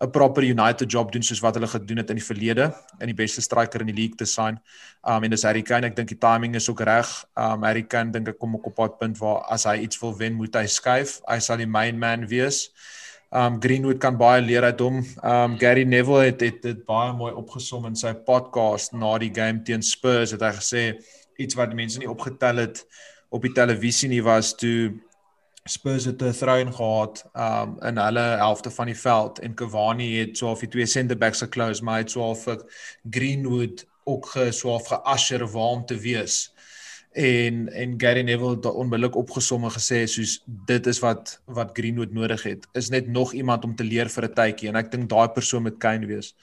[0.01, 3.15] 'n proper United job doen soos wat hulle gedoen het in die verlede in die
[3.15, 4.59] beste striker in die league te sign.
[5.07, 5.87] Um en dis Harry Kane.
[5.87, 7.07] Ek dink die timing is ook reg.
[7.37, 10.13] Um Harry Kane dink ek kom ook op 'n punt waar as hy iets wil
[10.17, 11.21] wen, moet hy skuif.
[11.27, 12.69] Hy sal die main man wees.
[13.31, 15.05] Um Greenwood kan baie leer uit hom.
[15.23, 19.63] Um Gary Neville het het dit baie mooi opgesom in sy podcast na die game
[19.63, 20.83] teen Spurs het hy gesê
[21.37, 22.85] iets wat mense nie opgetel het
[23.29, 24.93] op die televisie nie was toe
[25.67, 30.37] Spurs het 'n throw-in gehad um in hulle helfte van die veld en Cavani het
[30.37, 32.59] so half die twee center backs geklous maar hy het so half vir
[33.09, 36.53] Greenwood ook ge so half geusher waar om te wees
[37.13, 42.11] en en Gary Neville het onmiddellik opgesom en gesê soos dit is wat wat Greenwood
[42.13, 45.09] nodig het is net nog iemand om te leer vir 'n tydjie en ek dink
[45.09, 46.35] daai persoon moet Kane wees.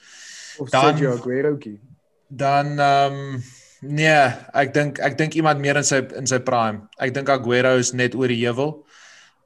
[0.59, 1.79] Of Dan- Sergio Aguero'kie.
[2.27, 3.43] Dan ehm um,
[3.81, 6.87] nee, ek dink ek dink iemand meer in sy in sy prime.
[6.97, 8.85] Ek dink Aguero is net oor die heuwel.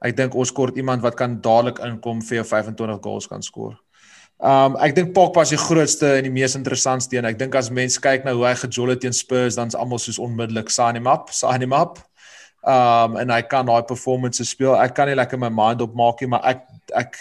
[0.04, 3.76] Ek dink ons kort iemand wat kan dadelik inkom vir jou 25 goals kan skoor.
[4.38, 7.26] Um ek dink Pogba is die grootste en die mees interessantste een.
[7.26, 10.20] Ek dink as mense kyk na hoe hy gejol het teen Spurs, dan's almal soos
[10.22, 11.98] onmiddellik sign him up, sign him up.
[12.62, 14.76] Um en hy kan daai performances speel.
[14.78, 16.62] Ek kan nie lekker my mind opmaak nie, maar ek
[16.94, 17.18] ek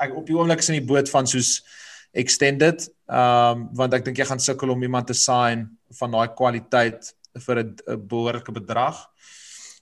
[0.00, 1.58] ek op die oomblik is in die boot van soos
[2.16, 2.88] extended.
[3.04, 5.68] Um want ek dink jy gaan sukkel om iemand te sign
[6.00, 7.76] van daai kwaliteit vir 'n
[8.08, 8.96] behoorlike bedrag.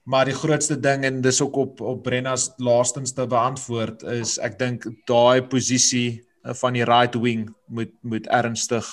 [0.09, 4.57] Maar die grootste ding en dis ook op op Brenna's laastens te beantwoord is ek
[4.59, 8.89] dink daai posisie eh, van die right wing moet moet ernstig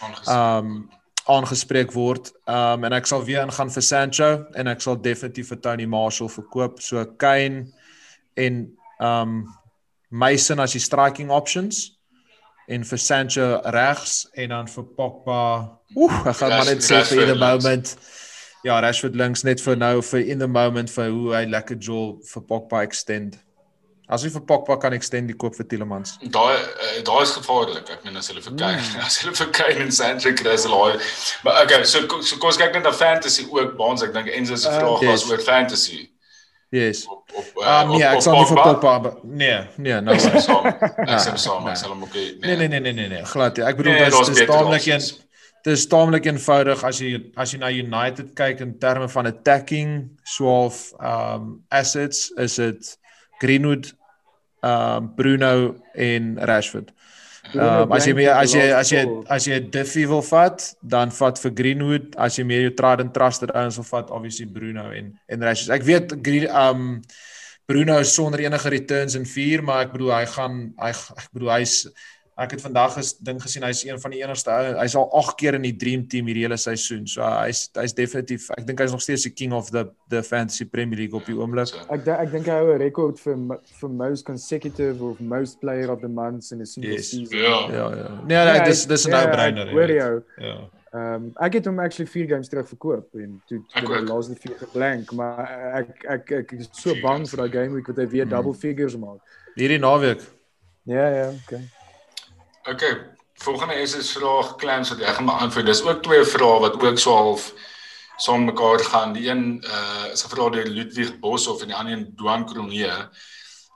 [0.00, 0.36] Aangesien.
[0.36, 0.88] um
[1.30, 2.30] aangespreek word.
[2.48, 6.30] Um en ek sal weer ingaan vir Sancho en ek sal definitief vir Tony Marshall
[6.30, 6.80] verkoop.
[6.82, 7.66] So Kane
[8.38, 8.62] en
[8.98, 9.42] um
[10.10, 11.98] Mason as die striking options
[12.70, 15.42] en vir Sancho regs en dan vir Pogba.
[15.98, 17.96] Oeh, ek gaan maar net sê vir the Rashford links.
[18.64, 22.18] Ja, Rashford links net vir nou vir in the moment vir hoe hy lekker jol
[22.28, 23.38] vir Pogba extend.
[24.10, 26.16] As hy vir Pogba kan extend die koop vir Tielemans.
[26.34, 27.88] Daai eh, daai is gevaarlik.
[27.94, 29.00] Ek meen as hulle vir Kane, mm.
[29.06, 31.10] as hulle vir Kane en Sancho kry as hulle daai
[31.46, 34.02] Maar okay, so so kom ons kyk net na fantasy ook baans.
[34.04, 35.30] Ek dink Enzo se Uh, vraag was yes.
[35.30, 36.00] oor fantasy.
[36.70, 37.00] Yes.
[37.10, 40.14] Op op uh, Ah nee, ek sal nie vir Pogba nee, nee, nou.
[40.18, 40.68] Ek stem saam.
[40.68, 41.64] Ek stem Ja, saam.
[41.64, 41.72] nee.
[41.72, 42.28] Ek sal hom ook nie.
[42.44, 43.58] Nee nee nee nee nee nee, glad.
[43.70, 45.08] Ek bedoel Nee, dis beter taamlik een.
[45.66, 49.90] Dis taamlik eenvoudig as jy as jy na United kyk in terme van attacking
[50.24, 52.96] swaalf um assets is dit
[53.40, 53.92] Greenwood,
[54.62, 56.92] um Bruno en Rashford.
[57.54, 61.40] Um, as jy meer as jy as jy as jy Diffie wil vat, dan vat
[61.40, 62.12] vir Greenwood.
[62.20, 65.74] As jy meer jou tried and trusted ouens wil vat, obviously Bruno en en Rashford.
[65.80, 67.00] Ek weet Green, um
[67.70, 71.52] Bruno is sonder enige returns in 4, maar ek bedoel hy gaan hy ek bedoel
[71.54, 71.76] hy's
[72.40, 75.34] ek het vandag ges ding gesien hy's een van die enigste ou hy's al 8
[75.40, 77.06] keer in die dream team hierdie hele seisoen.
[77.06, 80.64] So hy's hy's definitief ek dink hy's nog steeds die king of the the fantasy
[80.64, 81.68] Premier League op die oomblik.
[81.90, 83.36] Ek ek dink hy hou 'n rekord vir
[83.80, 87.10] vir most consecutive of most player of the months in a single Yes.
[87.10, 87.38] season.
[87.38, 87.68] Ja.
[87.72, 88.08] Ja ja.
[88.26, 89.90] Nee, nee dis dis 'n Ja, no-brainer.
[89.94, 90.22] jou.
[90.38, 90.56] Ja.
[90.92, 94.34] Ehm um, ek het hom actually 4 games terug verkoop en toe toe die laaste
[94.34, 95.46] 4 geblank, maar
[95.78, 98.30] ek ek ek is so bang vir daai game week wat hy weer Hmm.
[98.30, 99.20] double figures maak.
[99.54, 100.20] Hierdie naweek.
[100.84, 101.60] Ja ja, okay.
[102.68, 105.66] Okay, volgende is 'n vraag kleins wat ek gaan beantwoord.
[105.66, 107.54] Dis ook twee vrae wat ook so half
[108.16, 109.12] saam mekaar gaan.
[109.12, 112.92] Die een uh is gevra deur Ludwig Boshoff en die ander een Duan Kronee.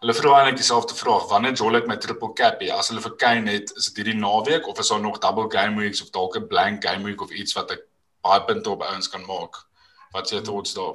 [0.00, 1.28] Hulle vra eintlik dieselfde vraag.
[1.28, 2.70] Wanneer jol ek my triple cappy?
[2.70, 5.80] As hulle vir Kane het, is dit hierdie naweek of is daar nog double game
[5.80, 7.86] weeks of dalk 'n blank game week of iets wat ek
[8.20, 9.64] baie punte op ouens kan maak?
[10.12, 10.94] Wat is jou thoughts daar?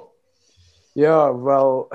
[0.93, 1.87] Ja, wel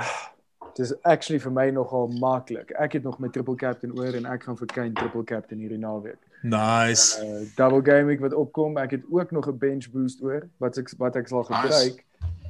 [0.75, 2.71] dis actually vir my nogal maklik.
[2.71, 5.79] Ek het nog my triple captain oor en ek gaan vir Kane triple captain hierdie
[5.79, 6.19] naweek.
[6.43, 7.21] Nice.
[7.23, 8.77] Uh double game week wat opkom.
[8.79, 11.55] Ek het ook nog 'n bench boost oor wat ek wat ek sal Nice.
[11.55, 12.05] gebruik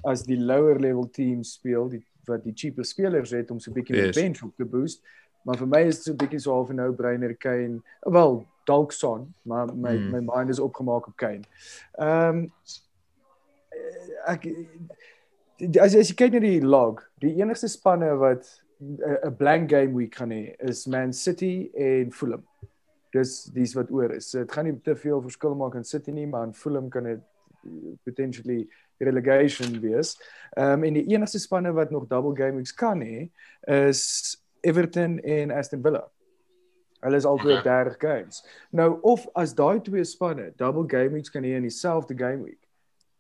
[0.05, 3.75] as die lower level teams speel, die wat die cheaper spelers het om so 'n
[3.75, 4.15] bietjie Yes.
[4.15, 4.23] yes.
[4.23, 5.03] bench op te boost.
[5.45, 7.83] Maar vir my is dit so 'n bietjie so half 'n no-brainer Kane.
[8.01, 10.11] Wel, dalk son, maar my mm.
[10.11, 11.45] my mind is opgemaak op Kane.
[11.93, 12.53] Ehm um,
[14.27, 14.47] ek
[15.61, 18.47] as, as jy kyk na die log, die enigste spanne wat
[18.81, 22.45] 'n 'n blank game week gaan hê is Man City en Fulham.
[23.13, 24.31] Dis dis wat oor is.
[24.31, 27.21] Dit gaan nie te veel verskil maak in City nie, maar in Fulham kan dit
[27.21, 30.17] eh, potentially relegation wees.
[30.57, 33.31] Ehm um, en die enigste spanne wat nog double game weeks kan hê
[33.67, 36.11] is Everton en Aston Villa.
[37.01, 37.59] Hulle is albei Okay.
[37.59, 37.85] okay.
[37.85, 38.45] 30 games.
[38.71, 42.64] Nou of as daai twee spanne double game weeks kan hê in dieselfde game week,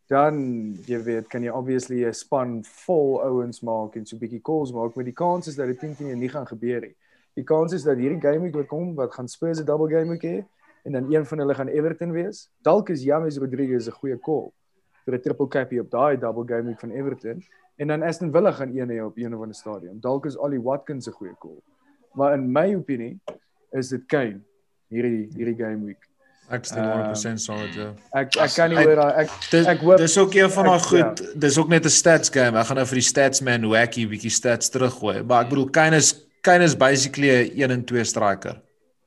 [0.08, 4.42] dan jy weet kan jy obviously 'n span vol ouens maak en so 'n bietjie
[4.42, 6.96] calls maak, maar die kans is dat dit teen teen nie gaan gebeur nie.
[7.34, 10.10] Die kans is dat hierdie game week wat kom, wat gaan Spurs 'n double game
[10.10, 10.44] week hê
[10.84, 12.50] en dan een van hulle gaan Everton wees.
[12.62, 14.52] Dalk is James Rodriguez 'n goeie call
[15.04, 17.42] vir 'n triple cappy op daai double game week van Everton
[17.76, 20.00] en dan Aston Villa gaan een hê op een of ander stadium.
[20.00, 21.60] Dalk is Ollie Watkins 'n goeie call.
[22.12, 23.20] Maar in my opinie
[23.70, 24.40] is dit Kane
[24.88, 26.08] hierdie hierdie game week.
[26.50, 27.86] Ek stem 100% saam met jou.
[28.12, 30.78] Ek ek kan nie hoor daai ek Dit Ek hoop- dis ook een van daai
[30.80, 31.22] goed.
[31.40, 32.58] Dis ook net 'n stats game.
[32.58, 35.22] Ek gaan nou vir die stats man wacky bietjie stats teruggooi.
[35.24, 38.60] Maar ek bedoel Kane is Kane is basically 'n 1 en 2 striker.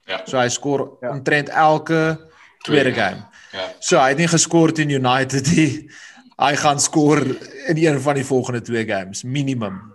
[0.08, 0.22] Ja.
[0.26, 1.10] So hy skoor Ja.
[1.12, 2.18] omtrent elke
[2.64, 3.24] tweede game.
[3.54, 3.70] Ja.
[3.80, 5.90] So hy het nie geskor teen United nie.
[6.40, 7.20] Hy gaan skoor
[7.68, 9.94] in een van die volgende twee games minimum.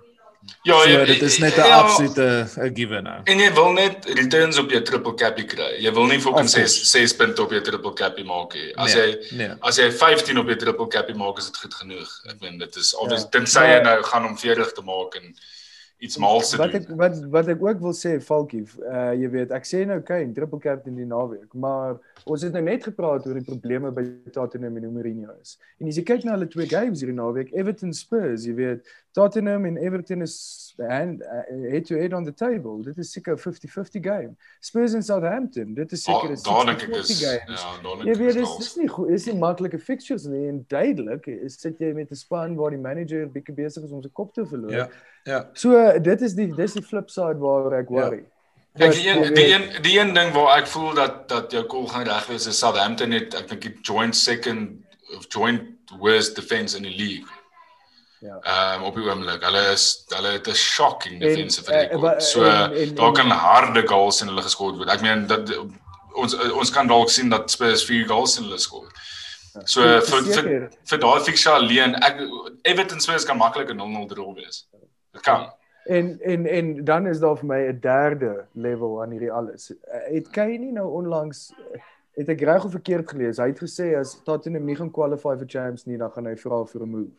[0.63, 3.21] Ja, So jy- dit is net 'n ja, absolute 'n given nou.
[3.25, 5.77] En jy wil net returns op jou triple cappy kry.
[5.83, 6.85] Jy wil nie fucking Of 6 course.
[6.87, 8.77] 6 punte op jou triple cappy maak nie.
[8.77, 9.51] As Nee, jy nee.
[9.61, 12.09] as jy 15 op jou triple cappy maak, is dit goed genoeg.
[12.29, 13.29] Ek meen dit is obvious Ja.
[13.29, 15.35] tensy jy nou gaan om 40 te maak en
[16.03, 16.83] iets mals te wat doen.
[16.83, 20.35] ek wat wat ek ook wil sê Falkie, uh jy weet, ek sê nou Kane
[20.35, 24.77] triple captain die naweek, maar ons het nou net gepraat oor die probleme by Tottenham
[24.81, 25.57] en Mourinho is.
[25.79, 29.67] En as jy kyk na hulle twee games hierdie naweek, Everton Spurs, jy weet, Tottenham
[29.69, 30.35] en Everton is
[30.81, 32.83] hand uh, head to head on the table.
[32.83, 34.35] Dit is seker 50-50 game.
[34.61, 37.47] Spurs en Southampton, dit is seker 'n 60-40 is game.
[37.47, 41.27] ja, Jy weet is dis dis nie goed, is nie maklike fixtures nie en duidelik
[41.29, 44.35] is sit jy met 'n span waar die manager bietjie besig is om sy kop
[44.35, 44.73] te verloor.
[44.73, 44.89] Ja.
[45.25, 45.49] Ja.
[45.55, 48.25] So dit is die dis die flip side waaroor ek worry.
[48.75, 51.67] Kyk, Want die een die een die een ding waar ek voel dat dat jou
[51.67, 54.81] call gaan reg wees is Southampton het ek dink die joint second
[55.17, 55.63] of joint
[55.99, 57.29] worst defense in die league.
[58.21, 58.39] Ja.
[58.41, 59.43] Ehm um, op die oomblik.
[59.45, 62.01] Hulle is hulle het 'n shocking En, defensive eh, record.
[62.01, 64.89] wa- So en- en- daar kan harde goals in hulle geskor word.
[64.89, 65.51] Ek meen dat
[66.15, 68.89] ons ons kan dalk sien dat Spurs 4 goals in hulle skor.
[69.65, 70.71] So Ja, vir vir verseker.
[70.85, 72.17] vir daai fixture alleen, ek
[72.63, 74.67] Everton Spurs kan maklik 'n 0-0 draw wees.
[75.13, 75.53] Dit kan.
[75.85, 79.73] En en en dan is daar vir my 'n derde level aan hierdie alles.
[80.11, 81.53] Het Kane nie nou onlangs
[82.15, 83.37] het ek reg of verkeerd gelees.
[83.37, 86.65] Hy het gesê as Tottenham nie gaan qualify vir Champions nie, dan gaan hy vra
[86.65, 87.11] vir 'n move.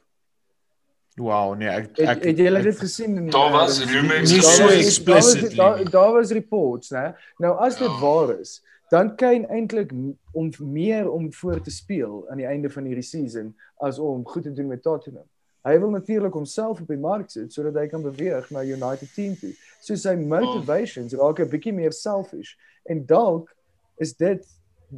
[1.15, 3.17] Wow, nee, ek Het, ek het julle ek- dit gesien?
[3.17, 6.89] in- Daar was rumors Nie daar so was- explicitly Daar was, daar, daar was reports,
[6.91, 7.15] né?
[7.37, 7.99] Nou as dit Ja.
[7.99, 9.91] waar is, dan kan eintlik
[10.31, 14.43] om meer om voor te speel aan die einde van hierdie season as om goed
[14.43, 15.25] te doen met Tottenham.
[15.63, 19.35] Hy wil natuurlik homself op die mark sit sodat hy kan beweeg na United team
[19.39, 19.53] toe.
[19.81, 22.57] So sy motivations raak 'n bietjie meer selfish
[22.89, 23.49] en dalk
[23.97, 24.43] is dit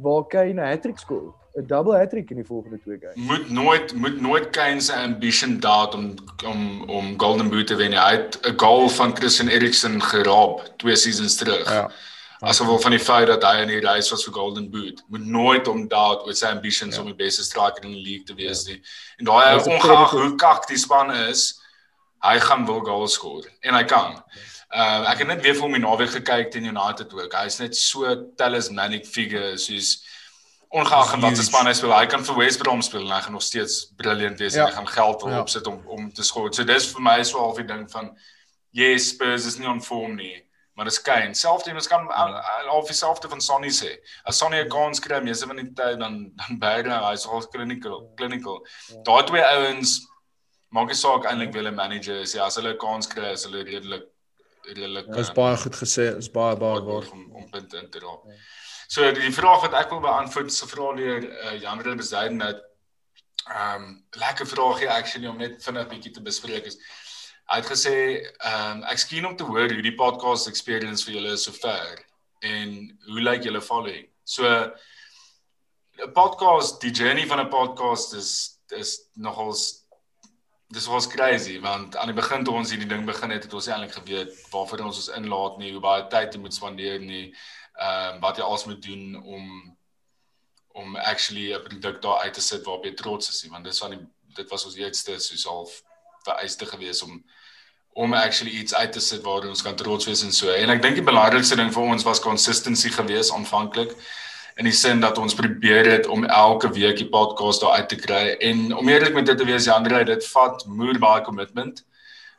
[0.02, 3.16] waar Kane 'n hattrick skoor, 'n double hattrick in die volgende twee games.
[3.16, 6.14] moet nooit moet nooit Kane se ambition daad om
[6.46, 7.92] om om Golden Boot te wen.
[7.92, 11.70] Hy het 'n goal van Christian Eriksen geraap twee seasons terug.
[11.70, 11.90] ja.
[12.42, 15.02] As gevolg van die feit dat hy in die race was vir Golden Boot.
[15.08, 17.00] Moet nooit om daad oor sy ambitions Ja.
[17.02, 18.82] om die beste striker in die league te wees nie.
[19.18, 21.60] En daai ongeag hoe kak die span is,
[22.22, 24.22] hy gaan wil goals skoor en hy kan.
[24.74, 27.32] Uh ek het net weer vir hom die naweek gekyk teen United ook.
[27.32, 30.02] Hy's net so talismanic figure soos
[30.74, 31.46] ongeag in watter Huge.
[31.46, 34.38] span hy speel, hy kan vir West Brom speel en hy gaan nog steeds brilliant
[34.38, 34.66] wees Ja.
[34.66, 35.40] en hy gaan geld wil Ja.
[35.40, 36.52] opsit om om te skoor.
[36.54, 38.10] So dis vir my so half die ding van
[38.72, 40.42] yes, Spurs is nie on form nie,
[40.76, 41.34] maar dis Kane.
[41.34, 43.94] Selfs mens kan al dieselfde van Sonny sê.
[44.24, 48.12] As Sonny 'n kans kry, meeste van die tyd dan dan beide hy's al clinical,
[48.16, 48.60] clinical.
[49.02, 50.00] Daai twee ouens
[50.68, 52.34] maak nie saak eintlik wie hulle manager is.
[52.36, 54.04] Ja, as hulle 'n kans kry, is hulle redelik
[54.66, 57.10] redelik Dit is uh, baie goed gesê, is baie baie waar.
[57.12, 58.14] om om punte in te dra.
[58.88, 62.62] So die vraag wat ek wil beantwoord is gevra deur uh, Jan Rille Bezuiden dat
[63.46, 66.78] ehm um, lekker vraagie actually om net vinnig bietjie te bespreek is.
[67.46, 67.94] Hy het gesê
[68.26, 72.00] ehm um, ek skien om te hoor hoe die podcast experience vir julle is sover
[72.42, 72.72] en
[73.06, 74.08] hoe lyk julle following.
[74.24, 79.86] So 'n podcast, die journey van 'n podcast is is nogals
[80.74, 83.68] dis was crazy want aan die begin toe ons hierdie ding begin het, het ons
[83.70, 87.34] eintlik geweet waarvoor ons ons inlaat nie, hoe baie tyd jy moet spandeer nie,
[87.78, 89.76] ehm um, wat jy alles moet doen om
[90.74, 93.78] om actually 'n produk daar uit te sit waarop jy trots is, nie, want dis
[93.78, 95.82] van die dit was ons eerste soos half
[96.26, 97.20] vereiste gewees om
[97.96, 100.52] om actually iets uit te sit waar ons kan trots wees en so.
[100.52, 103.94] En ek dink die belangrikste ding vir ons was consistency gewees aanvanklik
[104.60, 107.96] in die sin dat ons probeer het om elke week die podcast daar uit te
[108.00, 111.80] kry en om eerlik met dit te wees Jandre dit vat moer baie commitment.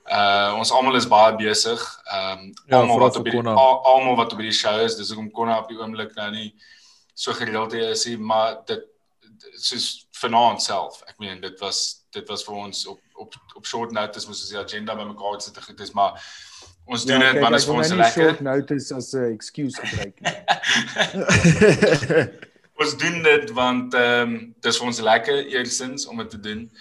[0.05, 1.81] Uh ons almal is baie besig.
[2.05, 5.09] Ehm um, Ja, almal vooral wat op die almal wat op die show is, dis
[5.09, 6.53] hoekom Konna op die oomblik nou nie
[7.17, 8.85] so gereeld is nie, maar dit
[9.57, 11.01] soos vanaand self.
[11.09, 14.53] Ek meen dit was dit was vir ons op op op short notice moes ons
[14.53, 16.11] die agenda bymekaar sit te goed is, maar
[16.85, 18.23] ons doen dit kyk, want dit ek is vir ons lekker.
[18.23, 20.15] short notice as 'n excuse gebruik
[22.77, 26.71] ons doen dit want ehm um, dis vir ons lekker eersins om dit te doen.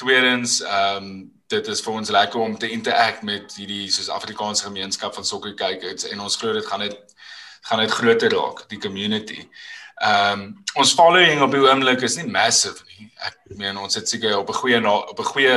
[0.00, 4.64] Tweedens ehm um, dit is vir ons lekker om te interact met hierdie soos Afrikaanse
[4.64, 6.96] gemeenskap van sokkerkykers en ons glo dit gaan net
[7.68, 9.42] gaan net groter raak die community.
[10.02, 10.46] Ehm um,
[10.80, 12.91] ons following op die oomblik is nie massive nie.
[13.26, 15.56] Ek meen ons het seker op 'n goeie na- op 'n goeie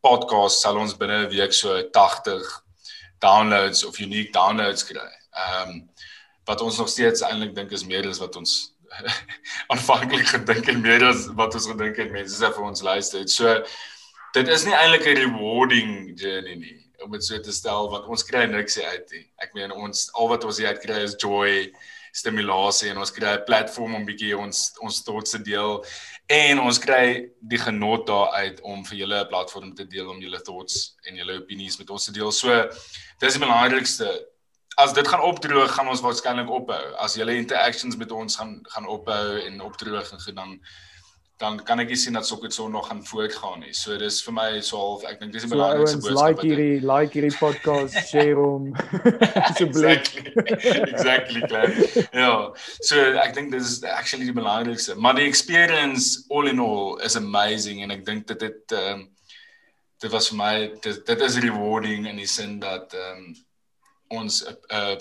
[0.00, 2.42] podcast sal ons binne 'n week so 80
[3.20, 5.08] downloads of unique downloads kry.
[5.32, 5.90] Ehm um,
[6.44, 8.74] wat ons nog steeds eintlik dink is meer as wat ons
[9.72, 13.20] aanvanklik gedink het meer as wat ons gedink het mense sê vir ons luister.
[13.20, 13.30] het.
[13.30, 13.62] So
[14.34, 18.24] dit is nie eintlik 'n rewarding journey nie om dit so te stel want ons
[18.24, 19.26] kry niks uit nie.
[19.42, 21.72] Ek meen ons al wat ons uit kry is joy,
[22.12, 25.84] stimulasie en ons kry 'n platform om bietjie ons ons trots te deel
[26.32, 30.40] en ons kry die genot daaruit om vir julle 'n platform te deel om julle
[30.40, 32.32] thoughts en julle opinies met ons te deel.
[32.32, 32.68] So
[33.20, 34.08] dis die belangrikste
[34.76, 36.94] as dit gaan opdroog, gaan ons waarskynlik ophou.
[36.96, 40.60] As julle interactions met ons gaan gaan ophou en opdroog en goed dan
[41.42, 43.72] dan kan ek nie sien dat sokker so nog gaan voortgaan nie.
[43.74, 46.28] So dis vir my so half ek dink dis die So belangrikste ouens, boodskap.
[46.28, 48.68] like hierdie like hierdie podcast, share hom.
[49.48, 49.82] Asseblief.
[49.82, 50.34] exactly.
[50.92, 51.74] exactly klaar.
[52.14, 52.32] Ja.
[52.86, 54.94] So ek dink dis is actually die belangrikste.
[54.94, 59.08] Maar die experience all in all is amazing en ek dink dit het ehm um,
[60.02, 63.34] dit was vir my dit, dit is rewarding in die sin dat ehm um,
[64.22, 64.96] ons 'n uh,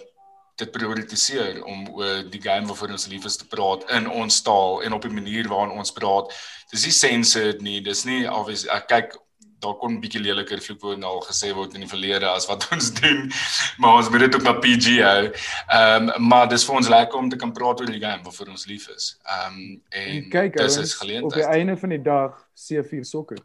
[0.55, 4.81] dit prioritiseer om oor die game waarvoor ons lief is te praat in ons taal
[4.83, 6.33] en op 'n manier waarin ons praat.
[6.71, 7.81] Dis nie censored nie.
[7.81, 9.15] Dis nie obvious ek kyk
[9.61, 12.91] daar kon 'n bietjie leliker vloekwoorde al gesê word in die verlede as wat ons
[12.93, 13.31] doen.
[13.77, 15.31] Maar ons moet dit ook na PG hou.
[15.67, 18.47] Ehm um, maar dis vir ons lekker om te kan praat oor die game waarvoor
[18.47, 19.17] ons lief is.
[19.23, 21.45] Ehm um, en, En kyk dis is ouens, op die geleentheid.
[21.45, 23.37] einde van die dag C4 sokker.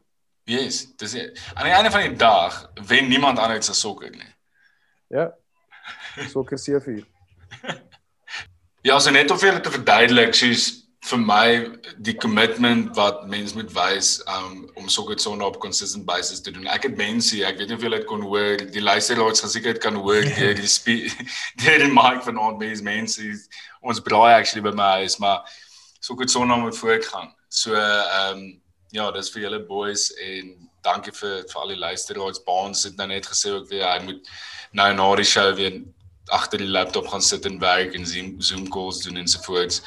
[0.44, 1.14] Yes, dis
[1.54, 4.34] aan die einde van die dag wen niemand anders as sokker nie.
[5.08, 5.34] Ja.
[6.30, 7.04] Sokker C4.
[8.86, 11.46] Ja, so net om vir julle te verduidelik, soos vir my
[12.02, 16.66] die commitment wat mens moet wys um, om sokker sonde op consistent basis te doen.
[16.70, 19.98] Ek het mense, ek weet nie of julle dit kon hoor, die luisteraars geseker kan
[20.02, 20.98] hoor deur die
[21.62, 23.26] deur die mic van ons mense,
[23.82, 25.46] ons braai actually by my huis, maar
[26.00, 27.34] sokker sonde moet voortgaan.
[27.48, 28.46] So ehm um,
[28.94, 30.54] ja, dis vir julle boys en
[30.86, 32.42] dankie vir vir al die luisteraars.
[32.46, 34.30] Baans het nou net gesê ook weer hy moet
[34.72, 35.82] nou na die show weer
[36.26, 39.82] agter die laptop gaan sit en werk en Zoom Zoom calls doen en so voort.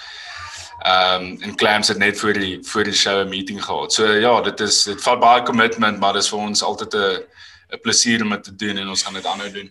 [0.80, 3.94] Ehm um, en Clams het net voor die voor die show 'n meeting gehad.
[3.94, 7.24] So ja, dit is dit vat baie commitment, maar dit is vir ons altyd 'n
[7.74, 9.70] 'n plesier om dit te doen en ons gaan dit aanhou doen.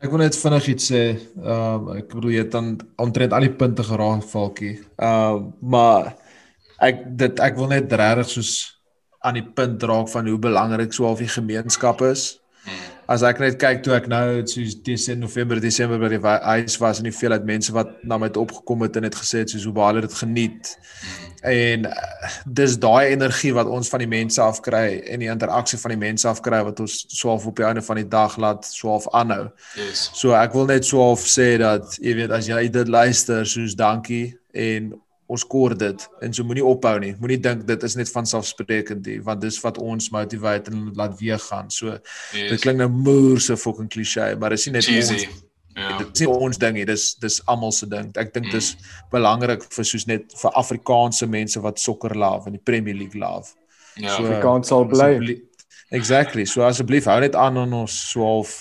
[0.00, 1.02] Ek wil net vinnig iets sê.
[1.44, 4.80] Ehm um, ek bedoel jy het dan omtrent al die punte geraak, Falkie.
[4.96, 6.16] Ehm uh, maar
[6.78, 8.52] ek dit ek wil net regtig soos
[9.24, 12.43] aan die punt raak van hoe belangrik so half die gemeenskap is.
[13.10, 17.00] As ek net kyk toe ek nou soos Desember November Desember by die huis was
[17.00, 19.66] en die veelheid mense wat na my toe opgekom het en het gesê het soos
[19.68, 20.72] hoe baie hulle dit geniet.
[21.44, 25.78] En uh, dis daai energie wat ons van die mense af kry en die interaksie
[25.82, 28.64] van die mense af kry wat ons swaalf op die einde van die dag laat
[28.64, 29.50] swaalf aanhou.
[29.76, 30.08] Yes.
[30.16, 34.30] So ek wil net swaalf sê dat jy weet as jy dit luister soos dankie
[34.56, 34.94] en
[35.34, 37.14] ons kort dit en so moenie ophou nie.
[37.20, 41.18] Moenie dink dit is net van selfsprekend nie, want dis wat ons motiveer en laat
[41.20, 41.72] weer gaan.
[41.74, 42.52] So yes.
[42.54, 45.26] dit klink nou moer so fucking cliché, maar dit is nie net Cheesy.
[45.26, 45.42] ons
[45.74, 45.96] Ja.
[45.98, 46.86] Dit is ons ding hier.
[46.86, 48.12] Dis dis almal se ding.
[48.20, 49.08] Ek dink dis mm.
[49.14, 53.56] belangrik vir soos net vir Afrikaanse mense wat sokker love en die Premier League love.
[53.98, 55.34] Ja, so, Afrikaans sal bly.
[55.94, 56.46] Exactly.
[56.50, 58.54] So asseblief hou net aan aan ons 12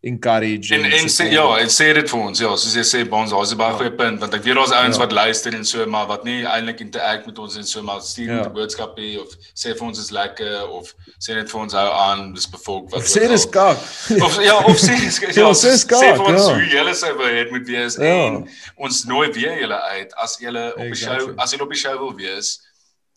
[0.00, 2.40] encourage en en sê ja, en sê dit vir ons.
[2.40, 3.78] Ja, soos jy sê Bons, daar's 'n baie ja.
[3.78, 5.02] goeie punt want ek weet daar's ouens ja.
[5.02, 8.30] wat luister en so maar wat nie eintlik interact met ons en so maar stuur
[8.30, 8.48] 'n ja.
[8.48, 12.32] boodskap hier of sê vir ons is lekker of sê net vir ons hou aan
[12.34, 13.78] dis bevolk wat sê dis kak.
[14.20, 14.94] Of ja, of sê
[15.40, 16.02] ja, sê kak.
[16.04, 16.54] Sê vir ons ja.
[16.54, 18.04] hoe julle sou wil hê moet wees ja.
[18.04, 21.26] en ons nooi weer julle uit as julle op die exactly.
[21.26, 22.60] show as julle op die show wil wees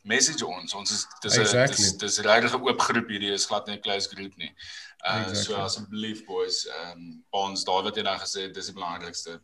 [0.03, 1.75] message ons ons is dis 'n exactly.
[1.75, 4.51] dis dis regtig 'n oop groep hierdie is glad nie 'n close groep nie.
[4.99, 5.43] Uh exactly.
[5.43, 9.39] so asseblief boys, ehm um, ons daar wat jy nou gesê het, dis die belangrikste.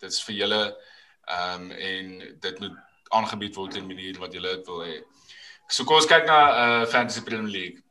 [0.00, 0.62] Dit is vir julle
[1.30, 2.78] ehm um, en dit moet
[3.10, 4.98] aangebied word in 'n manier wat julle dit wil hê.
[5.70, 7.82] So kom ons kyk na uh Fantasy Premier League.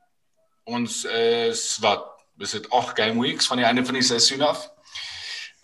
[0.67, 2.03] Ons is wat
[2.39, 4.67] is dit 8 game weeks van die einde van die seisoen af.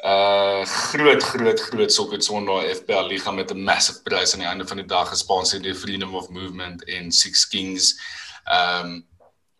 [0.05, 4.67] Uh groot groot groot sokker Sondag FPL liga met 'n massive prys aan die einde
[4.67, 7.99] van die dag gesponsor deur Freedom of Movement en Six Kings.
[8.47, 9.07] Um,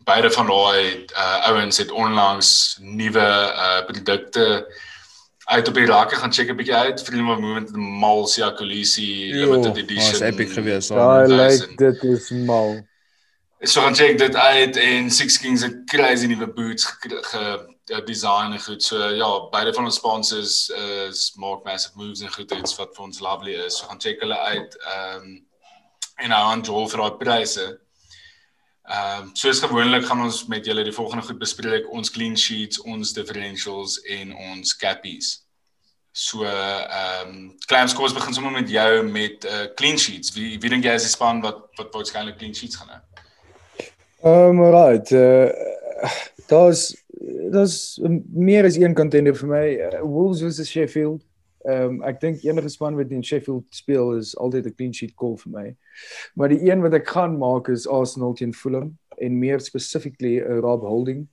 [0.06, 4.74] beide van daai uh, ouens het onlangs nuwe uh, produkte
[5.46, 9.34] uit op die rakke gaan check 'n bietjie uit Freedom of Movement the Malsia Colisi
[9.34, 10.12] limited edition.
[10.12, 10.90] Dit was epic geweest.
[10.90, 12.86] Ja, like dit is mal.
[13.60, 17.72] So gaan check dit uit en Six Kings het crazy nuwe boots ge
[18.06, 18.84] design en goed.
[18.84, 20.70] So ja, beide van ons sponsors
[21.10, 23.78] is maak massive moves en goed iets wat vir ons lovely is.
[23.78, 24.78] So gaan check hulle uit.
[24.78, 25.44] Ehm um,
[26.16, 27.66] en nou aan Joel vir daai pryse.
[28.86, 32.82] Ehm um, soos gewoonlik gaan ons met julle die volgende goed bespreek, ons clean sheets,
[32.82, 35.32] ons differentials en ons cappies.
[36.12, 40.34] So ehm um, Clams kom ons begin sommer met jou met uh clean sheets.
[40.38, 43.02] Wie wie dink jy is die span wat wat waarskynlik clean sheets gaan hê?
[44.22, 45.12] Ehm um, right.
[45.12, 45.50] Uh
[46.48, 46.94] daar's
[47.52, 48.00] daar's
[48.32, 49.66] meer as een contender vir my.
[49.90, 51.24] Uh, Wolves versus Sheffield.
[51.66, 55.16] Ehm um, ek dink enige span wat in Sheffield speel is altyd 'n clean sheet
[55.16, 55.76] call vir my.
[56.36, 60.60] Maar die een wat ek gaan maak is Arsenal teen Fulham en meer specifically uh,
[60.60, 61.28] Rob Holding.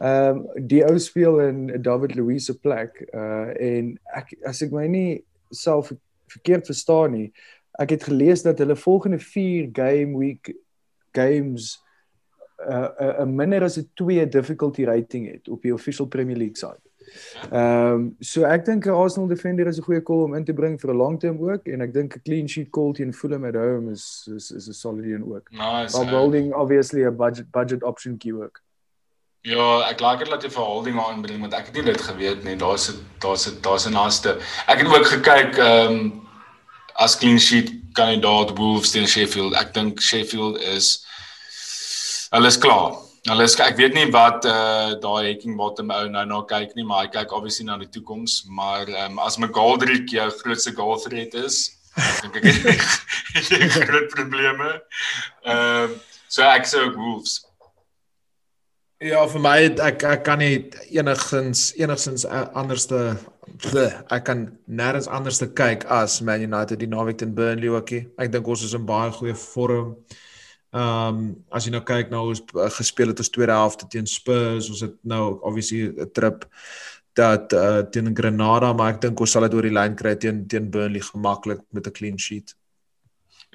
[0.00, 4.72] Ehm um, die ou speel in David Luiz se plek uh en ek as ek
[4.72, 5.92] my nie self
[6.26, 7.32] verkeerd verstaan nie,
[7.78, 10.54] ek het gelees dat hulle volgende 4 game week
[11.14, 11.78] games
[12.58, 16.87] 'n uh, minder as 'n 2 difficulty rating het op die official Premier League site.
[17.50, 20.52] Ehm um, so ek dink 'n Arsenal defender is 'n goeie call om in te
[20.52, 23.44] bring vir 'n long term ook en ek dink 'n clean sheet call teen Fulham
[23.44, 25.50] at home is is is 'n solid een ook.
[25.50, 25.96] Nice.
[25.96, 28.62] While holding obviously a budget budget option key work.
[29.42, 32.44] Ja, ek like dit dat jy vir holding aanbring want ek het nie dit geweet
[32.44, 32.56] nie.
[32.56, 34.38] Daar's 'n daar's 'n daar's 'n naaste.
[34.66, 36.28] Ek het ook gekyk ehm um,
[36.94, 39.54] as clean sheet kandidaat Wolves teen Sheffield.
[39.54, 41.06] Ek dink Sheffield is
[42.30, 43.07] hulle is klaar.
[43.28, 46.70] Nou les ek weet nie wat eh uh, daai hacking bottom ou nou nou kyk
[46.76, 50.72] nie, maar hy kyk obviously na die toekoms, maar ehm um, as McGoldrick jou grootste
[50.72, 51.58] goal threat is,
[52.22, 54.70] dink ek het jy groot probleme.
[55.44, 55.98] Ehm um,
[56.28, 57.34] so ek sê ook Wolves.
[59.04, 59.58] Ja, vir my
[59.88, 63.18] ek ek kan nie enigins enigsins anderste
[64.08, 68.06] ek kan nêrens anders te kyk as Man United die naweek teen Burnley ookie.
[68.16, 69.92] Ek dink ons is in baie goeie vorm.
[69.92, 70.26] Ehm
[70.72, 74.06] um, as jy nou kyk na hoe ons uh, gespeel het ons tweede helfte teen
[74.06, 76.46] Spurs, ons het nou obviously 'n trip
[77.18, 80.46] dat uh, teen Granada, maar ek dink ons sal dit oor die lyn kry teen
[80.46, 82.54] teen Burnley gemaklik met 'n clean sheet.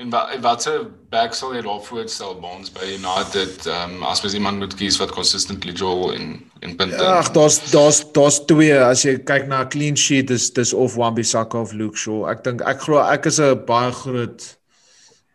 [0.01, 0.72] En wat watse
[1.09, 4.97] back sal jy daar voorstel by ons by United um, as mens iemand moet kies
[4.97, 7.03] wat consistently jol en en punte.
[7.05, 10.95] Ag, daar's daar's daar's twee as jy kyk na 'n clean sheet is dis of
[10.97, 12.26] Wan-Bissaka of Luke Shaw.
[12.26, 14.57] Ek dink ek glo ek is 'n baie groot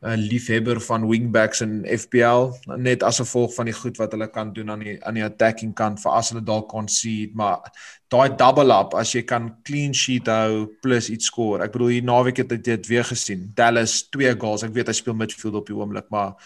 [0.03, 4.53] 'n liefhebber van wingbacks in FPL net as gevolg van die goed wat hulle kan
[4.53, 7.67] doen aan die aan die attacking kant vir as hulle dalk concede maar
[8.09, 11.65] daai double up as jy kan clean sheet hou plus iets score.
[11.65, 13.51] Ek bedoel hier naweek het ek dit weer gesien.
[13.55, 14.63] Dallas twee goals.
[14.63, 16.39] Ek weet hy speel midfield op die oomblik maar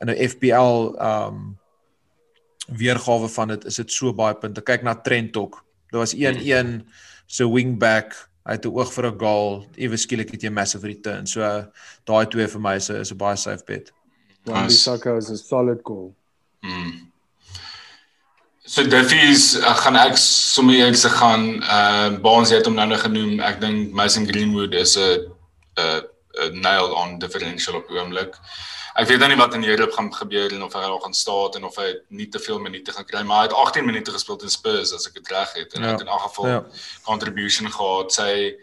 [0.00, 1.58] in 'n FPL um
[2.68, 4.62] weergawe van dit is dit so baie punte.
[4.62, 5.64] Kyk na Trent ook.
[5.90, 6.88] Daar was 1-1
[7.26, 11.26] so wingback hy het 'n oog vir 'n goal, ewe skielik het jy massive return.
[11.26, 11.40] So
[12.06, 13.92] daai twee vir my is 'n is 'n baie safe bet.
[14.44, 16.14] Wan Bissaka is 'n solid goal.
[16.62, 17.10] Mm.
[18.66, 23.00] So Duffy's uh, gaan ek sommer eers se gaan uh Baans het hom nou nog
[23.00, 23.40] genoem.
[23.40, 25.32] Ek dink Mason Greenwood is 'n
[25.76, 28.36] 'n nail on differential op oomblik.
[28.94, 31.58] Ek weet nou nie wat in Europe gaan gebeur en of hy al gaan staan
[31.58, 34.38] en of hy nie te veel minute gaan kry, maar hy het 18 minute gespeel
[34.46, 35.86] in Spurs as ek dit reg het en ja.
[35.86, 36.60] hy het in elk geval ja.
[37.08, 38.14] contribution gehad.
[38.14, 38.54] Sy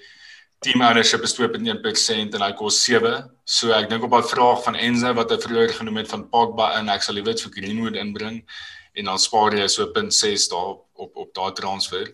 [0.64, 3.18] team ownership is 2.1% en hy kos 7.
[3.44, 6.76] So ek dink op daai vraag van Enzo wat hy vroeër genoem het van Pogba
[6.80, 8.40] en ek sal liewer vir Greenwood inbring
[8.96, 12.08] en dan spaar jy so 0.6 daar op op, op daai transfer.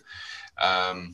[0.56, 1.08] Ehm um,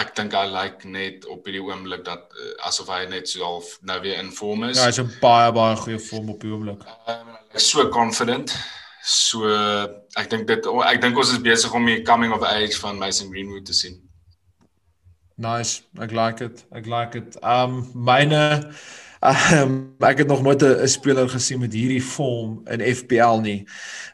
[0.00, 3.44] ek dink hy lyk like net op hierdie oomblik dat uh, asof hy net so
[3.44, 4.78] half nou weer in vorm is.
[4.78, 6.82] Ja, hy's 'n baie baie goeie vorm op die oomblik.
[7.06, 8.56] Um, hy is so confident.
[9.04, 9.44] So
[10.16, 13.30] ek dink dit ek dink ons is besig om die coming of age van Mason
[13.30, 14.00] Greenwood te sien.
[15.36, 15.82] Nice.
[16.00, 16.64] Ek like it.
[16.72, 17.36] Ek like it.
[17.42, 18.44] Um myne
[19.24, 23.66] um, ek het nog nooit 'n speler gesien met hierdie vorm in FPL nie.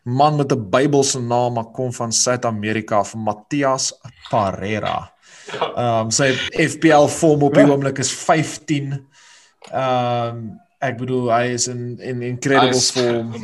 [0.03, 3.93] Man met 'n Bybelse naam, maar kom van Suid-Amerika, van Matthias
[4.31, 5.13] Pereira.
[5.59, 8.93] Ehm um, sy FPL vorm op die oomblik is 15.
[9.71, 13.35] Ehm um, ek bedoel hy is in in incredible form.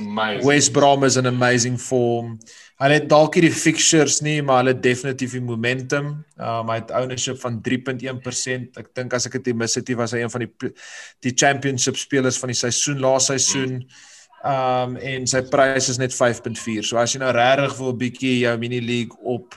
[0.45, 2.39] West Brom is in amazing form.
[2.81, 6.15] Hulle het dalk hierdie fixtures nie, maar hulle definitief die momentum.
[6.39, 8.81] Ehm um, hy het ownership van 3.1%.
[8.81, 10.73] Ek dink as ek dit mis het, was hy een van die
[11.25, 13.83] die championship spelers van die seisoen laas seisoen.
[14.41, 16.85] Ehm um, en sy prys is net 5.4.
[16.89, 19.57] So as jy nou regtig wil 'n bietjie jou mini league op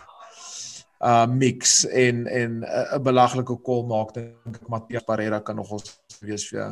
[0.99, 5.71] uh mix en en 'n uh, belaglike kol maak dink ek Matthias Pereira kan nog
[5.71, 6.71] ons wees vir jou.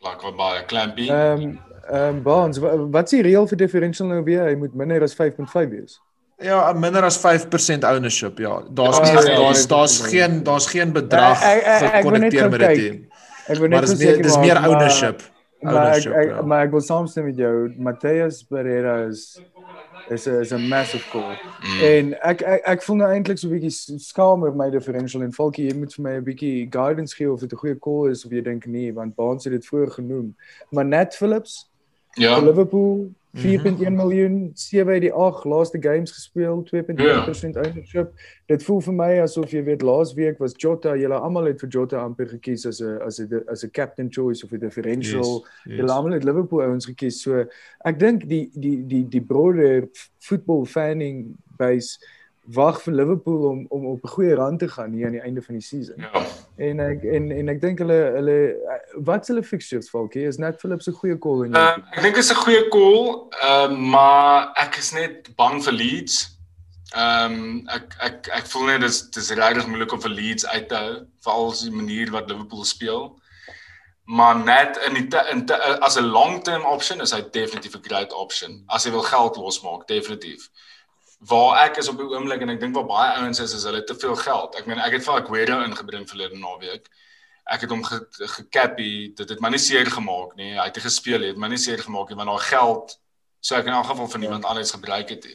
[0.00, 1.08] Klink wel baie clampy.
[1.08, 1.58] Ehm um,
[1.88, 2.58] ehm um, Baans
[2.90, 4.46] wat s'ie reël vir differential nou weer?
[4.46, 5.98] Hy moet minder as 5.5 wees.
[6.38, 8.62] Ja, minder as 5% ownership, ja.
[8.70, 13.08] Daar's oh, daar's daar's geen daar's geen bedrag gekonnekteer met dit.
[13.48, 15.24] Ek wil net sê dis meer ownership.
[15.60, 16.42] Maar ek, ek, ja.
[16.46, 17.54] maar ek wil saamstem met jou.
[17.82, 19.40] Matthias Pereira is
[20.10, 21.36] is 'n is 'n massive call.
[21.62, 21.80] Mm.
[21.82, 25.32] En ek ek ek voel nou eintlik so 'n bietjie skaam oor my differential en
[25.32, 28.24] Falkie, jy moet vir my 'n bietjie guidance gee of dit 'n goeie call is
[28.24, 30.36] of jy dink nee, want Baans het dit vroeër genoem.
[30.70, 31.70] Maar Nat Phillips
[32.14, 32.38] ja.
[32.38, 33.94] Liverpool 4.1 mm -hmm.
[33.94, 37.26] miljoen, 7 uit die 8 laaste games gespeel, 2.1% yeah.
[37.26, 37.60] Ja.
[37.60, 38.12] ownership.
[38.46, 41.68] Dit voel vir my asof jy weet laas week was Jota, julle almal het vir
[41.68, 45.44] Jota amper gekies as 'n as 'n as 'n captain choice of 'n differential.
[45.44, 45.76] Yes, yes.
[45.76, 47.20] Julle almal het Liverpool ouens gekies.
[47.22, 47.44] So
[47.84, 51.98] ek dink die die die die broader football fanning base
[52.54, 55.42] wag vir Liverpool om om op 'n goeie rand te gaan hier aan die einde
[55.42, 55.96] van die season.
[55.98, 56.26] Ja.
[56.56, 58.56] En ek en en ek dink hulle hulle
[58.94, 62.30] wat hulle fixtures Falkie is net Philips 'n goeie call en uh, ek dink is
[62.30, 66.38] 'n goeie call, uh, maar ek is net bang vir Leeds.
[66.96, 70.68] Ehm um, ek ek ek voel net dis dis regtig moeilik om vir Leeds uit
[70.68, 73.20] te hou veral die manier wat Liverpool speel.
[74.04, 78.12] Maar net in die in te, as 'n long-term option is hy definitief 'n great
[78.12, 78.62] option.
[78.66, 80.48] As jy wil geld losmaak, definitief
[81.18, 83.82] waar ek is op die oomblik en ek dink waar baie ouens is is hulle
[83.84, 84.54] te veel geld.
[84.58, 86.86] Ek meen ek het vir Aguero ingebring verlede naweek.
[87.48, 90.52] Ek het hom gekappie, dit het my nie seer gemaak nie.
[90.58, 92.98] Hy het gespeel het, my nie seer gemaak nie want daar geld
[93.40, 94.50] so ek in elk geval van iemand ja.
[94.50, 95.26] anders gebruik het.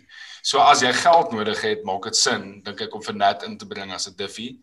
[0.44, 3.58] So as jy geld nodig het, maak dit sin dink ek om vir Nat in
[3.58, 4.62] te bring as 'n diffie.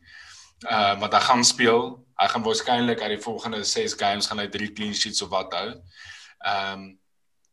[0.64, 2.00] Uh want hy gaan speel.
[2.20, 5.52] Hy gaan waarskynlik uit die volgende 6 games gaan hy 3 clean sheets of wat
[5.52, 5.68] hou.
[6.44, 6.98] Ehm um,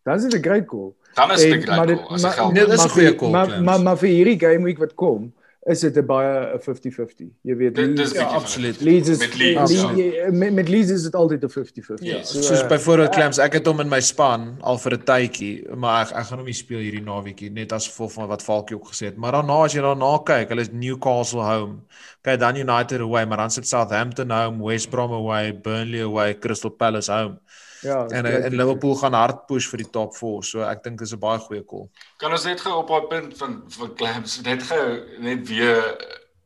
[0.04, 0.96] Dan is dit 'n great call.
[1.18, 1.98] Dan is dit 'n call.
[2.14, 2.54] As jy geld.
[2.54, 3.32] Nee, dis 'n goeie call.
[3.32, 5.34] Maar maar maar vir hierdie game week wat kom,
[5.68, 7.28] is dit 'n baie 50-50.
[7.42, 8.82] Jy weet, dit, Leeds, ja, absoluut.
[8.82, 9.92] Leeds is met Leeds, ja.
[9.92, 12.06] Ja, met, met Leeds is dit altyd 'n 50-50.
[12.06, 15.04] Ja, so, soos uh, byvoorbeeld Clamps, ek het hom in my span al vir 'n
[15.04, 18.44] tydjie, maar ek ek gaan hom nie speel hierdie naweekie net as gevolg van wat
[18.44, 19.18] Falkie ook gesê het.
[19.18, 21.82] Maar daarna as jy daarna kyk, hulle is Newcastle home.
[22.22, 26.72] Kyk dan United away, maar dan sit Southampton home, West Brom away, Burnley away, Crystal
[26.72, 27.40] Palace home.
[27.88, 31.14] Ja, en en Liverpool gaan hard push vir die top 4, so ek dink dis
[31.14, 31.88] 'n baie goeie call.
[32.18, 34.86] Kan ons net gou op daai punt van van Clamps net gou
[35.20, 35.82] net weer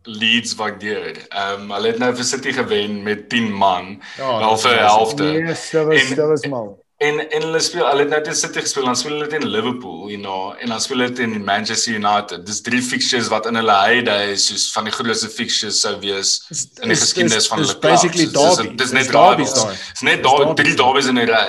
[0.03, 1.25] Leeds waardeer.
[1.29, 4.77] Ehm um, hulle het nou vir City gewen met 10 man, Ja, wel vir 'n
[4.77, 5.23] helfte.
[5.23, 6.83] Yes, dat was En- dat was mal.
[7.01, 10.09] En en hulle speel hulle het nou teen City gespeel, dan speel hulle teen Liverpool,
[10.11, 12.45] you know, en dan speel hulle teen Manchester United.
[12.45, 16.35] Dis drie fixtures wat in hulle heyday soos van die grootste fixtures sou wees
[16.83, 18.61] in die geskiedenis van hulle Dis basically clubs.
[18.61, 18.77] Dis-.
[18.83, 19.73] Dis net derbies daai.
[19.73, 21.47] Dis net Dis daar drie derbies in 'n ry.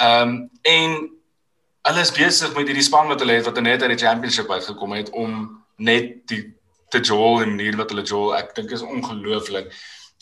[0.00, 0.96] Ehm um, en
[1.90, 4.96] hulle is besig met hierdie span wat hulle het wat net uit die championship uitgekom
[4.96, 5.36] het om
[5.76, 6.42] net die
[6.88, 9.68] te jol en die manier wat hulle jol, ek dink is ongelooflik.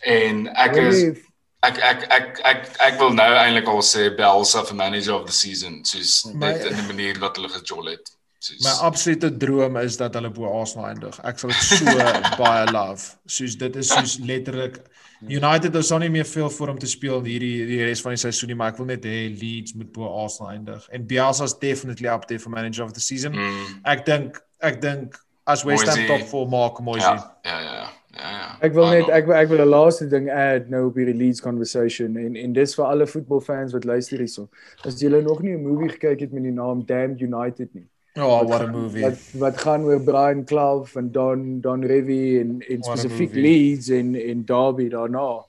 [0.02, 1.27] En ek is Really,
[1.66, 5.32] ek ek ek ek ek wil nou eintlik al sê Bielsa vir manager of the
[5.32, 8.12] season, soos My- net in die manier wat hulle gejol het.
[8.40, 11.18] Soos My absolute droom is dat hulle bo Arsenal eindig.
[11.26, 11.84] Ek sal dit so
[12.42, 13.02] baie love.
[13.26, 14.78] Soos dit is soos letterlik
[15.26, 18.20] United is nou nie meer veel vir hom te speel hierdie die res van die
[18.22, 20.84] seisoen nie, maar ek wil net hê Leeds moet bo Arsenal eindig.
[20.94, 23.34] En Bielsa is definitely up there for manager of the season.
[23.34, 25.18] mm, Ek dink ek dink
[25.50, 27.02] as West Ham top 4 maak Moisey.
[27.18, 27.88] ja, ja, ja,
[28.18, 28.56] ja, ja.
[28.60, 31.40] Ek wil net ek wil- ek wil 'n laaste ding add nou op hierdie Leeds
[31.40, 34.48] conversation en en dis vir alle voetbalfans wat luister hierso.
[34.84, 37.86] As jy nog nie 'n movie gekyk het met die naam Damned United nie.
[38.16, 39.02] Oh, what a movie.
[39.02, 43.32] Wat wat gaan oor Brian Clough en Don Don Revy en en spesifiek.
[43.34, 45.44] Leeds en en Derby daarna.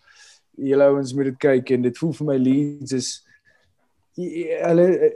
[0.57, 3.25] Julle ouens moet dit kyk en dit voel vir my Leeds is
[4.15, 5.13] hulle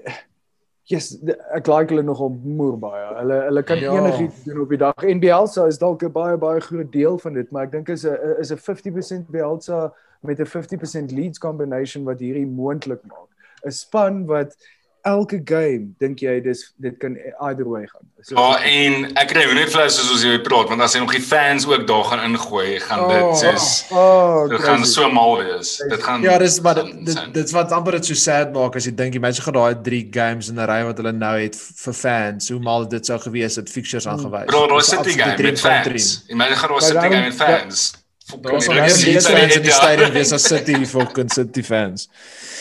[0.91, 1.13] Yes,
[1.55, 3.03] ek like hulle nogal moer baie.
[3.21, 3.93] Hulle hulle kan ja.
[3.95, 5.05] enigiets doen op die dag.
[5.07, 8.03] En Bielsa is dalk 'n baie baie groot deel van dit, maar ek dink is
[8.05, 13.29] 'n is 'n 50% Bielsa met 'n 50% Leeds combination wat hierdie moontlik maak.
[13.65, 14.57] 'n Span wat
[15.03, 18.05] elke game dink jy dis dit kan either way gaan.
[18.21, 20.99] So, Ja, en ek kry nou net vleis soos ons hier praat, want as jy
[21.03, 24.93] nog die fans ook daar gaan ingooi, gaan dit Oh, soos oh, dit gaan crazy.
[24.93, 25.77] so mal wees.
[25.89, 27.31] Dit gaan Ja, dis maar gaan dit dit, insane.
[27.33, 30.07] dit wat amper dit so sad maak as jy dink die mense gaan daai 3
[30.11, 33.55] games in 'n ry wat hulle nou het vir fans, hoe mal dit sou gewees
[33.55, 34.45] het fixtures aangewys.
[34.45, 36.23] Bro, daar City absolute game met fans.
[36.29, 37.93] Imagine gaan daar Maar City daarom- game met fans.
[38.23, 42.07] Daar al lekker meer seats fans in die stadion wees as City fucking City fans.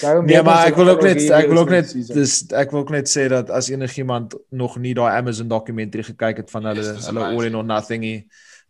[0.02, 2.90] Nee, maar ons ek wil ook net ek wil ook net dis ek wil ook
[2.94, 7.06] net sê dat as enigiemand nog nie daai Amazon dokumentary gekyk het van hulle Yes,
[7.06, 8.02] hulle all in or nothing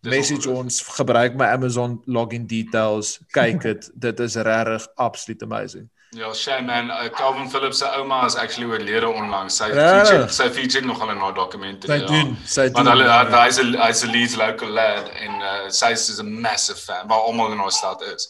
[0.03, 3.21] Dis message ons gebruik my Amazon login details.
[3.31, 5.87] Kyk dit dit is regtig absolute amazing.
[6.15, 6.91] Ja, shame man.
[6.91, 9.57] Uh, Calvin Phillips se ouma is actually oorlede onlangs.
[9.57, 10.09] Sy Regtig?
[10.09, 11.99] featured sy featured nog al in haar dokumentary.
[12.03, 13.45] Sy doen sy doen Want hulle ja.
[13.45, 17.25] hy's 'n hy's 'n Leeds local lad en uh, sy is 'n massive fan, waar
[17.31, 18.29] almal in haar stad is.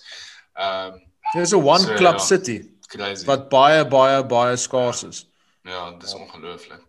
[0.54, 1.00] Um
[1.34, 2.24] Dis 'n one So, club ja.
[2.30, 2.58] city
[2.88, 3.26] crazy.
[3.26, 5.26] wat baie baie baie skaars is.
[5.64, 6.80] Ja, dis ongelooflik.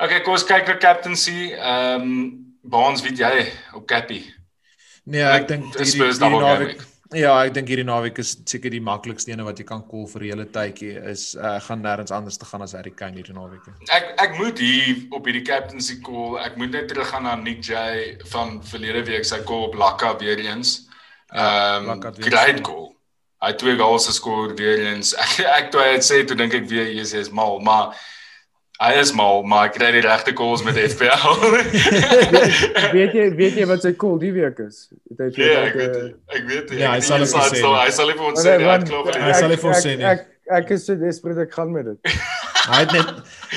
[0.00, 1.52] Okay, kom ons kyk na captaincy.
[1.52, 4.24] Ehm um, Baans, weet jy op Cappy?
[5.04, 6.80] Nee, Ek- dink Spurs hierdie double game naweek
[7.16, 10.24] Ja, ek dink hierdie naweek is seker die maklikste ene wat jy kan call vir
[10.26, 13.64] 'n hele tydjie is uh, gaan nêrens anders te gaan as Harry Kane hierdie naweek.
[13.88, 18.18] Ek ek moet hier op hierdie captaincy call, ek moet net teruggaan na Nick J
[18.34, 20.84] van verlede week sy call op Lakka weer eens.
[21.32, 22.92] Ja, Ehm het weer great goal.
[23.40, 25.14] Hy het twee goals geskor weer eens.
[25.24, 27.96] Ek ek toe hy dit sê toe dink ek weer hy is mal, maar
[28.80, 31.34] hy is mal, maar hy kry die regte calls met FPL.
[32.96, 34.88] weet jy weet jy wat sy cool die week is?
[35.10, 36.78] Het hy vir Ja, dalk, ek weet ek weet nie.
[36.82, 37.80] Ja, hy Ek sal weet dit nie, nie sê sal- nie.
[37.84, 38.64] Hy sal nie vir ons sê nie.
[38.68, 39.38] Hy het klaar Hy verlede.
[39.40, 40.04] sal nie vir ons ek- sê nie.
[40.12, 40.26] Ek
[40.58, 41.98] ek is so desperate ek gaan met dit.
[42.68, 43.10] Hy het net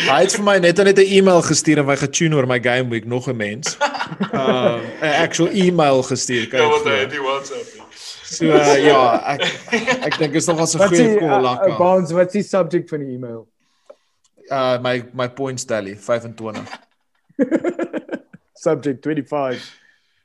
[0.07, 2.89] hy het vir my net net 'n e-mail gestuur en my getune oor my game
[2.89, 3.78] week nog 'n mens.
[4.32, 6.47] Um 'n actual e-mail gestuur.
[6.51, 6.99] Ja, wat hy Kyk.
[7.01, 7.67] het die WhatsApp.
[7.76, 7.84] nie.
[8.32, 9.01] So uh, ja,
[9.36, 9.41] ek
[10.07, 11.78] ek dink is nog wel 'n Wat goeie call uh, Laka.
[11.78, 13.47] Bounce wat is die subject van die e-mail?
[14.52, 16.68] Uh my my points tally 25.
[18.56, 19.80] Subject 25.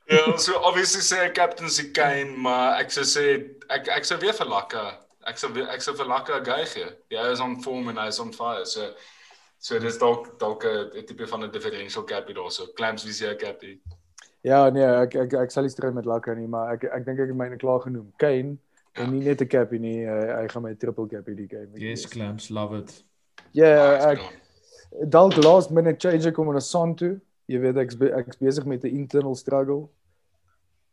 [0.09, 3.23] Ja, so obviously sê ek captaincy Kane, maar ek sou sê
[3.69, 4.83] ek ek sou weer vir Lakka.
[5.27, 6.85] Ek sou weer- ek sou vir Lakka 'n guy gee.
[7.11, 8.65] Hy is on form en hy is on fire.
[8.65, 8.93] So
[9.59, 12.67] so dis dalk dalk 'n tipe van 'n differential cappy daarso.
[12.75, 13.79] Clamps wie se cappy.
[14.43, 17.19] Ja, nee, ek ek ek sal nie stry met Lakker nie, maar ek ek dink
[17.19, 18.13] ek het myne klaar genoem.
[18.17, 18.57] Kane
[18.95, 21.69] en nie net 'n cappy nie, hy, hy gaan my triple cappy die game.
[21.75, 23.03] Yes, clamps, love it.
[23.57, 24.21] Ja, ek
[25.09, 27.15] dalk last minute change kom na Son toe.
[27.49, 29.87] Jy weet ek's be, ek's besig met 'n internal struggle.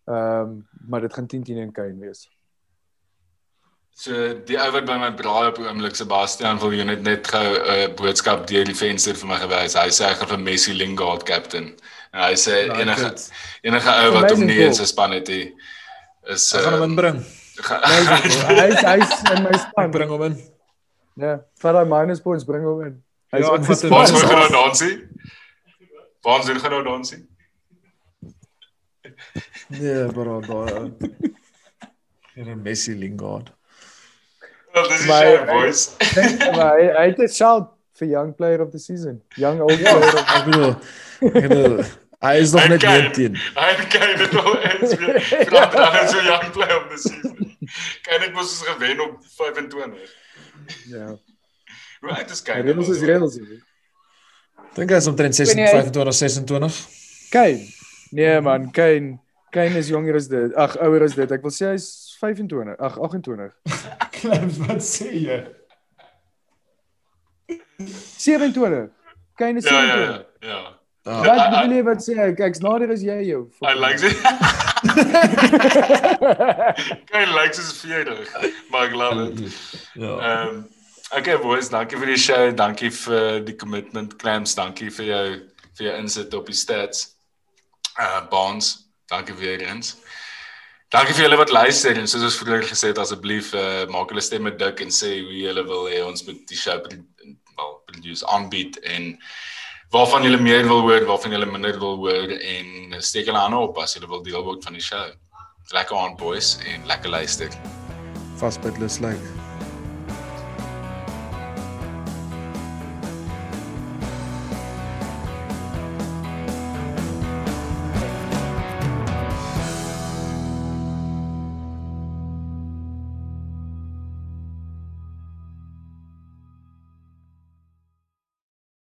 [0.08, 2.28] Ehm, um, maar dit gaan 10-10 in Kane wees.
[3.94, 7.44] So die ou wat by my braai op oomblik Sebastian wil jy net net gou
[7.44, 9.74] 'n uh, boodskap deur die venster vir my gewys.
[9.74, 11.74] Hy sê hy gaan vir Messi Lingard captain.
[12.12, 13.30] En hy sê Like enige it.
[13.62, 15.54] enige ou wat hom nie in sy span het nie
[16.26, 17.24] is Ek gaan hom ehm, inbring.
[17.54, 19.90] Hy's hy's in my span.
[19.90, 20.53] bring hom in.
[21.20, 22.94] Ja, vat hy minus points bring hom in.
[23.34, 23.90] Hy's Ja, op ek die vat hom span.
[23.94, 24.94] Waar is hy nou dansie?
[26.24, 27.20] Waar is hy nou dansie?
[29.68, 30.92] Nee, bro, daai.
[32.34, 33.52] Hier Messi Lingard.
[34.74, 35.84] Wel, dis hy- boys.
[36.56, 39.20] maar hy hy het 'n shout vir young player of the season.
[39.36, 40.02] Young old player.
[40.02, 40.72] Of, Ek bedoel
[41.30, 41.84] ek bedoel
[42.24, 43.02] Hy is nog Hy net kan.
[43.04, 43.34] 19.
[43.54, 43.70] Hy
[44.16, 44.34] dit
[44.64, 45.20] eens weer.
[45.50, 47.56] Vra dan so jong bly op die season.
[48.02, 50.14] Kyk net mos ons gewen op 25.
[50.88, 51.16] Ja.
[52.00, 52.64] Hoe uit is kyk.
[52.64, 53.38] Reels is reels.
[54.74, 57.28] Dink hy is omtrent 26, Nee, hy- 25, 26.
[57.30, 57.66] Kane.
[58.10, 59.18] Nee man, Kane.
[59.54, 60.54] Kane is jonger as dit.
[60.58, 61.30] Ag, ouer as dit.
[61.30, 62.74] Ek wil sê hy's 25.
[62.78, 63.52] Ag, 28.
[64.18, 65.38] Klams, wat sê jy?
[68.18, 68.90] 27.
[69.38, 70.26] Kane is Ja ja 27.
[70.40, 70.48] ja.
[70.48, 70.73] ja.
[71.07, 72.38] Ah, Wat bedoel jy wat sê ek?
[72.46, 73.42] Ek's nader as jy jou.
[73.61, 74.09] Hy lyk so
[77.11, 78.30] Kyk lyk soos 40,
[78.72, 79.42] maar ek love it.
[80.00, 80.14] ja.
[80.30, 80.62] Ehm
[81.14, 85.24] okay boys, dankie vir die show, dankie vir die commitment clams, dankie vir jou
[85.78, 87.05] vir jou insit op die stats.
[88.00, 88.72] Uh bonds,
[89.12, 89.92] dankie weer eens.
[90.94, 94.22] Dankie vir julle wat luister en soos ons vroeër gesê het asseblief uh, maak julle
[94.24, 98.78] stemme dik en sê hoe julle wil hê ons moet die show wel produce aanbied
[98.96, 99.12] en
[99.95, 103.78] waarvan julle meer wil hoor, waarvan julle minder wil hoor en steek julle hande op
[103.78, 105.07] as julle wil deel word van die show.
[105.70, 107.55] Lekker aan boys en lekker luister.
[108.42, 109.43] Vasbyt lus lyk.